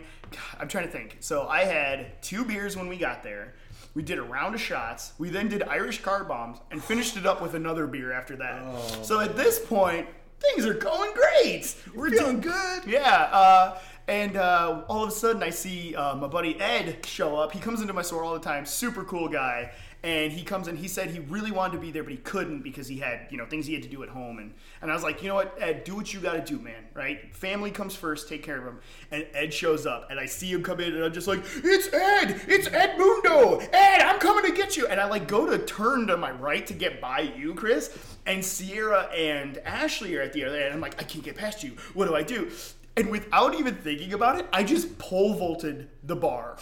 [0.60, 1.18] I'm trying to think.
[1.20, 3.54] So I had two beers when we got there.
[3.94, 5.12] We did a round of shots.
[5.18, 9.06] We then did Irish car bombs and finished it up with another beer after that.
[9.06, 10.08] So at this point,
[10.40, 11.76] things are going great.
[11.94, 12.84] We're doing good.
[12.88, 13.28] Yeah.
[13.34, 13.78] Uh,
[14.08, 17.52] and uh, all of a sudden, I see uh, my buddy Ed show up.
[17.52, 18.66] He comes into my store all the time.
[18.66, 19.72] Super cool guy.
[20.04, 20.76] And he comes in.
[20.76, 23.38] He said he really wanted to be there, but he couldn't because he had you
[23.38, 24.40] know things he had to do at home.
[24.40, 26.58] And and I was like, you know what, Ed, do what you got to do,
[26.58, 26.88] man.
[26.96, 27.34] Right?
[27.36, 28.28] Family comes first.
[28.28, 28.80] Take care of him.
[29.12, 31.94] And Ed shows up, and I see him come in, and I'm just like, it's
[31.94, 32.42] Ed.
[32.48, 33.60] It's Ed Mundo.
[33.60, 34.88] Ed, I'm coming to get you.
[34.88, 37.96] And I like go to turn to my right to get by you, Chris.
[38.26, 40.74] And Sierra and Ashley are at the other end.
[40.74, 41.76] I'm like, I can't get past you.
[41.94, 42.50] What do I do?
[42.98, 46.58] And without even thinking about it, I just pole vaulted the bar.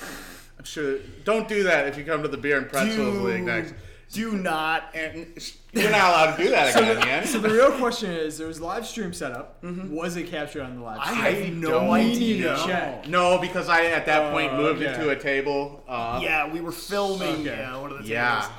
[0.58, 0.98] I'm sure.
[1.24, 3.74] Don't do that if you come to the beer and pretzels league next.
[4.12, 4.92] do not.
[4.94, 5.28] And
[5.74, 7.26] you're not allowed to do that again, man.
[7.26, 9.64] So the real question is, there was live stream set up.
[9.64, 11.22] Was it captured on the live stream?
[11.24, 12.58] I have no idea.
[12.66, 13.08] Check.
[13.08, 15.84] No, because I at that point Oh, moved into a table.
[15.88, 17.58] Uh, Yeah, we were filming Okay.
[17.58, 18.10] yeah, one of the tables.
[18.10, 18.50] Yeah.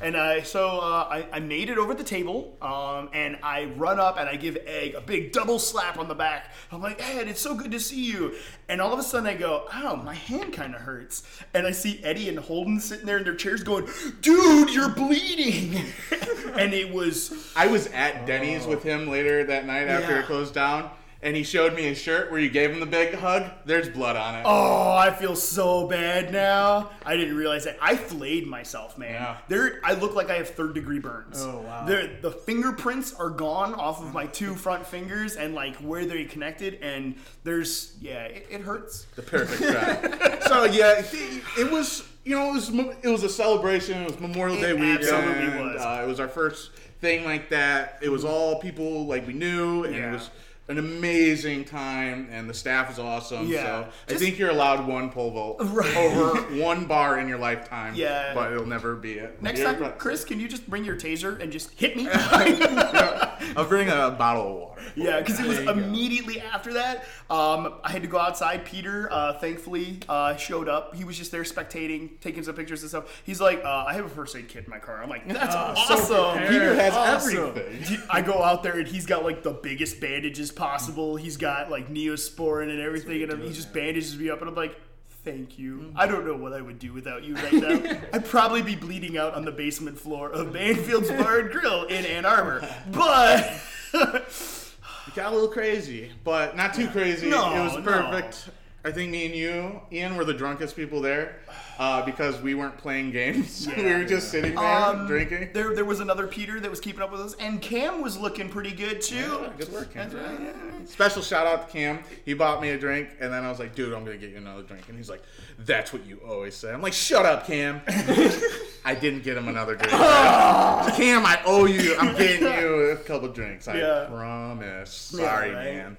[0.00, 3.98] And uh, so uh, I, I made it over the table, um, and I run
[4.00, 6.52] up and I give Egg a big double slap on the back.
[6.72, 8.34] I'm like, Ed, it's so good to see you.
[8.68, 11.22] And all of a sudden I go, oh, my hand kind of hurts.
[11.54, 13.86] And I see Eddie and Holden sitting there in their chairs going,
[14.20, 15.80] dude, you're bleeding.
[16.54, 20.20] and it was, I was at Denny's with him later that night after Yeah.
[20.20, 20.90] it closed down,
[21.24, 23.50] and he showed me his shirt where you gave him the big hug.
[23.64, 24.42] There's blood on it.
[24.44, 26.90] oh, I feel so bad now.
[27.04, 27.76] I didn't realize that.
[27.82, 29.14] I flayed myself, man.
[29.14, 29.36] Yeah.
[29.48, 31.42] There, I look like I have third degree burns.
[31.42, 31.86] Oh, wow.
[31.86, 36.24] The the fingerprints are gone off of my two front fingers and like where they
[36.24, 39.06] connected, and there's yeah, it, it hurts.
[39.16, 40.42] The perfect shot.
[40.44, 42.68] so yeah, it, it was you know it was
[43.02, 44.02] it was a celebration.
[44.02, 44.98] It was Memorial It Day weekend.
[45.04, 45.80] absolutely was.
[45.80, 46.70] Uh, it was our first
[47.00, 47.98] thing like that.
[48.02, 50.10] It was all people like we knew, and Yeah.
[50.10, 50.30] it was
[50.66, 53.46] an amazing time, and the staff is awesome.
[53.48, 53.84] Yeah.
[54.08, 55.94] So I think you're allowed one pole vault Right.
[55.96, 57.94] over one bar in your lifetime.
[57.94, 58.32] Yeah.
[58.34, 59.42] but it'll never be it.
[59.42, 62.08] Next Yeah, time, Chris, can you just bring your taser and just hit me?
[63.56, 64.73] I'll bring a bottle of water.
[64.96, 65.72] Yeah, because it was you go.
[65.72, 67.04] immediately after that.
[67.30, 68.64] Um, I had to go outside.
[68.64, 70.94] Peter, uh, thankfully, uh, showed up.
[70.94, 73.22] He was just there spectating, taking some pictures and stuff.
[73.24, 75.54] He's like, uh, "I have a first aid kit in my car." I'm like, "That's
[75.54, 76.50] Oh, so awesome." prepared.
[76.50, 77.38] Peter has Awesome.
[77.56, 77.98] everything.
[78.10, 81.16] I go out there and he's got like the biggest bandages possible.
[81.16, 84.78] He's got like Neosporin and everything, and he just bandages me up, and I'm like,
[85.24, 87.98] "Thank you." I don't know what I would do without you right now.
[88.12, 92.04] I'd probably be bleeding out on the basement floor of Banfield's Bar and Grill in
[92.04, 93.50] Ann Arbor, but.
[95.06, 97.28] It got a little crazy, but not too crazy.
[97.28, 97.82] No, it was no.
[97.82, 98.48] perfect.
[98.86, 101.36] I think me and you, Ian, were the drunkest people there
[101.78, 103.66] uh, because we weren't playing games.
[103.78, 105.50] we were just sitting there Um, drinking.
[105.54, 108.50] There, there was another Peter that was keeping up with us, and Cam was looking
[108.50, 109.16] pretty good too.
[109.16, 110.10] Yeah, good work, Cam.
[110.10, 110.86] Right.
[110.86, 112.00] Special shout out to Cam.
[112.26, 114.36] He bought me a drink, and then I was like, "Dude, I'm gonna get you
[114.36, 115.22] another drink." And he's like,
[115.60, 117.80] "That's what you always say." I'm like, "Shut up, Cam."
[118.84, 119.90] I didn't get him another drink.
[119.92, 121.96] Cam, I owe you.
[121.98, 123.66] I'm getting you a couple drinks.
[123.68, 124.06] I Yeah.
[124.10, 124.90] promise.
[124.90, 125.64] Sorry, right?
[125.74, 125.96] man.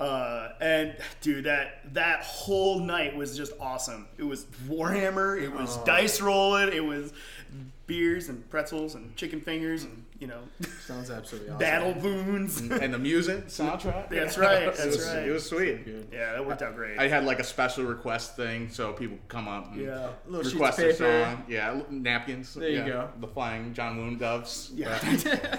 [0.00, 4.08] Uh, and dude, that that whole night was just awesome.
[4.18, 5.40] It was Warhammer.
[5.40, 6.72] It was dice rolling.
[6.72, 7.12] It was
[7.86, 10.38] beers and pretzels and chicken fingers and you know
[10.86, 11.58] Sounds absolutely awesome.
[11.58, 12.60] battle wounds.
[12.60, 14.08] And the music soundtrack.
[14.10, 15.26] That's right, it that's was, right.
[15.28, 15.80] It was sweet.
[16.12, 16.98] yeah, that worked out great.
[16.98, 20.10] I had like a special request thing, so people come up and Yeah.
[20.26, 21.24] Little sheets request of a paper.
[21.24, 21.44] song.
[21.48, 22.54] Yeah, napkins.
[22.54, 23.08] There you yeah, go.
[23.20, 24.70] The flying John Woo doves.
[24.74, 25.58] Yeah.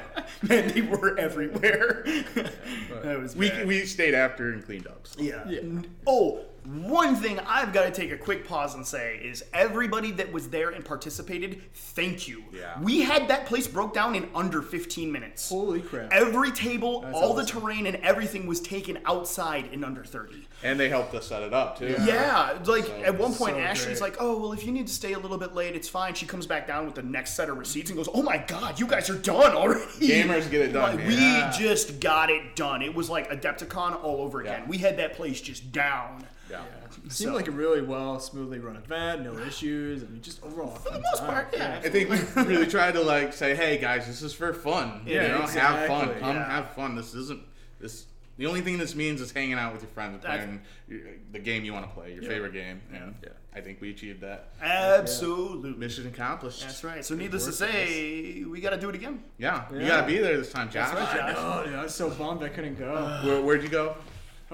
[0.48, 2.04] Man, they were everywhere.
[3.02, 3.66] that was We, bad.
[3.66, 5.06] we stayed after and cleaned up.
[5.06, 5.20] so.
[5.22, 5.46] Yeah.
[5.48, 5.60] Yeah.
[6.06, 10.32] Oh, one thing I've got to take a quick pause and say is everybody that
[10.32, 12.42] was there and participated, thank you.
[12.52, 12.80] Yeah.
[12.80, 15.48] We had that place broke down in under 15 minutes.
[15.48, 16.12] Holy crap.
[16.12, 20.46] Every table, That's all the terrain, and everything was taken outside in under 30.
[20.62, 21.94] And they helped us set it up too.
[22.04, 24.12] Yeah, like at one point, so Ashley's great.
[24.12, 26.24] like, "Oh, well, if you need to stay a little bit late, it's fine." She
[26.24, 28.86] comes back down with the next set of receipts and goes, "Oh my god, you
[28.86, 31.08] guys are done already!" Gamers get it done, Like, man.
[31.08, 31.50] we Yeah.
[31.50, 32.80] just got it done.
[32.80, 34.62] It was like Adepticon all over again.
[34.62, 34.68] Yeah.
[34.70, 36.24] We had that place just down.
[36.62, 36.88] Yeah.
[37.08, 39.22] Seemed So- like a really well, smoothly run event.
[39.22, 40.02] No issues.
[40.02, 40.74] I mean, just overall.
[40.76, 41.80] For the most part, yeah.
[41.84, 45.02] I think we really tried to like say, "Hey guys, this is for fun.
[45.06, 46.08] Yeah, you know, have fun.
[46.20, 46.50] Come Yeah.
[46.50, 46.94] have fun.
[46.96, 47.42] This isn't
[47.80, 50.60] this." The only thing this means is hanging out with your friends and That's- playing
[50.88, 51.00] your-
[51.32, 52.28] the game you want to play, your Yeah.
[52.28, 52.80] favorite game.
[52.92, 53.28] And Yeah.
[53.54, 54.48] I think we achieved that.
[54.60, 55.70] Absolutely.
[55.74, 56.60] Mission accomplished.
[56.62, 57.04] That's right.
[57.04, 59.22] So, needless to work, say, we got to do it again.
[59.38, 60.92] Yeah, you gotta be there this time, Josh.
[60.92, 61.34] right, Josh.
[61.38, 63.20] Oh, dude, I was so bummed I couldn't go.
[63.24, 63.96] Where, where'd you go?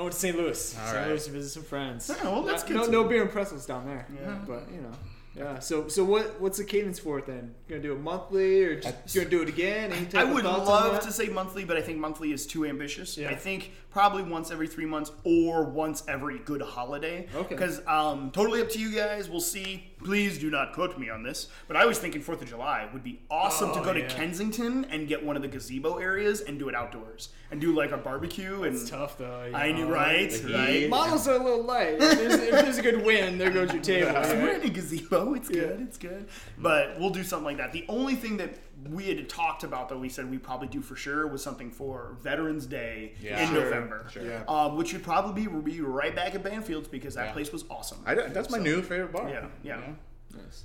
[0.01, 0.35] I went to St.
[0.37, 0.79] Louis.
[0.79, 0.97] All St.
[0.97, 1.09] right.
[1.09, 2.09] Louis to visit some friends.
[2.09, 4.07] Yeah, well, that's Not- good No, to- no beer and pretzels down there.
[4.19, 4.39] Yeah.
[4.47, 4.93] But you know,
[5.37, 5.59] yeah.
[5.59, 6.41] So, so what?
[6.41, 7.55] What's the cadence for it then?
[7.69, 9.93] Gonna do it monthly or just gonna do it again?
[9.93, 13.19] Any I would love to say monthly, but I think monthly is too ambitious.
[13.19, 13.29] Yeah.
[13.29, 17.29] I think probably once every three months or once every good holiday.
[17.35, 17.55] Okay.
[17.55, 19.29] Because um, totally up to you guys.
[19.29, 19.89] We'll see.
[20.03, 23.05] Please do not quote me on this, but I was thinking Fourth of July would
[23.05, 24.09] be awesome to Oh, go to yeah.
[24.09, 27.93] Kensington and get one of the gazebo areas and do it outdoors and do like
[27.93, 28.75] a barbecue and.
[28.77, 29.45] It's tough though.
[29.45, 29.93] you I knew, know.
[29.93, 30.31] right?
[30.31, 30.69] the Right.
[30.71, 30.89] heat.
[30.91, 31.95] Models are a little light.
[31.95, 34.11] If there's, if there's a good win, there goes your table.
[34.25, 34.63] So we're right?
[34.63, 35.35] in a gazebo.
[35.35, 35.81] It's good.
[35.83, 36.29] It's good.
[36.59, 37.73] But we'll do something like that.
[37.73, 38.55] The only thing that
[38.89, 42.16] we had talked about that we said we probably do for sure was something for
[42.22, 43.43] Veterans Day Yeah.
[43.43, 44.07] in Sure, November.
[44.11, 44.24] sure.
[44.24, 44.43] Yeah.
[44.49, 47.33] Um, which would probably be, be right back at Banfields because that Yeah.
[47.33, 47.99] place was awesome.
[48.07, 49.28] I, that's my new favorite bar.
[49.28, 49.81] Yeah, yeah.
[49.87, 49.97] You?
[50.39, 50.64] Nice.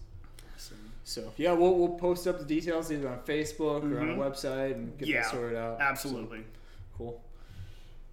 [1.07, 4.71] So yeah, we'll, we'll post up the details either on Facebook or on the website
[4.73, 5.13] and get Mm-hmm.
[5.13, 5.79] yeah, that sorted out.
[5.79, 6.43] absolutely.
[6.97, 7.21] Cool.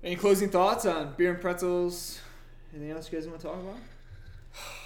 [0.04, 2.20] Any closing thoughts on beer and pretzels?
[2.74, 3.76] Anything else you guys want to talk about?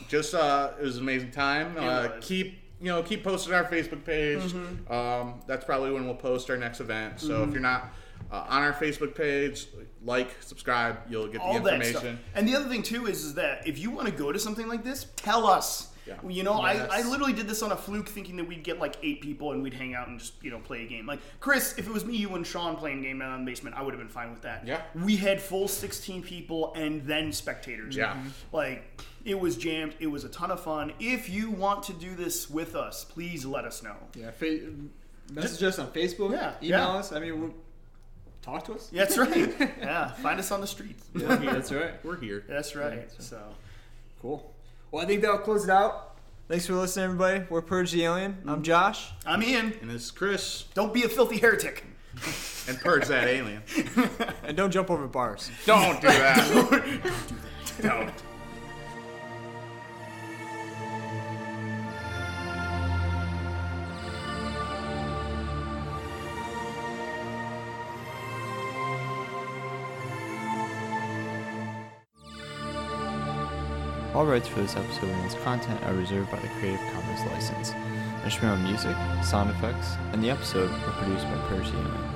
[0.08, 1.74] just uh, it was an amazing time.
[1.76, 1.80] Uh.
[1.80, 2.20] Mm-hmm.
[2.20, 4.52] keep you know keep posting our Facebook page.
[4.90, 7.20] Um, that's probably when we'll post our next event.
[7.20, 7.92] So if you're not
[8.30, 9.68] uh, on our Facebook page,
[10.04, 12.18] like, subscribe, you'll get all the information.
[12.34, 14.68] And the other thing too is, is that if you want to go to something
[14.68, 15.88] like this, tell us.
[16.06, 16.14] Yeah.
[16.26, 16.88] You know, Yes.
[16.90, 19.52] I, I literally did this on a fluke, thinking that we'd get like eight people
[19.52, 21.06] and we'd hang out and just you know play a game.
[21.06, 23.76] Like Chris, if it was me, you, and Sean playing game down in the basement,
[23.76, 24.66] I would have been fine with that.
[24.66, 24.82] Yeah.
[24.94, 27.96] We had full sixteen people and then spectators.
[27.96, 28.14] Yeah.
[28.14, 28.28] Mm-hmm.
[28.52, 29.94] Like it was jammed.
[29.98, 30.92] It was a ton of fun.
[31.00, 33.96] If you want to do this with us, please let us know.
[34.14, 34.60] Yeah, fa-
[35.32, 36.32] message us on Facebook.
[36.32, 36.88] Yeah, email yeah.
[36.88, 37.12] us.
[37.12, 37.54] I mean, we'll,
[38.42, 38.86] talk to us.
[38.92, 39.52] That's right.
[39.80, 40.12] yeah.
[40.12, 41.04] Find us on the streets.
[41.16, 41.94] Yeah, that's right.
[42.04, 42.44] We're here.
[42.46, 43.10] That's right.
[43.18, 43.40] So.
[44.22, 44.54] Cool.
[44.90, 46.16] Well, I think that'll close it out.
[46.48, 47.44] Thanks for listening, everybody.
[47.50, 48.38] We're Purge the Alien.
[48.44, 48.62] I'm mm-hmm.
[48.62, 49.10] Josh.
[49.26, 49.74] I'm Ian.
[49.80, 51.84] And this is Chris Don't be a filthy heretic.
[52.68, 53.62] and Purge that alien.
[54.44, 55.50] And don't jump over bars.
[55.64, 57.12] Don't do that.
[57.82, 58.12] Don't.
[74.26, 77.72] All rights for this episode and its content are reserved by the Creative Commons license.
[78.24, 82.15] Instrumental music, sound effects, and the episode were produced by Percy.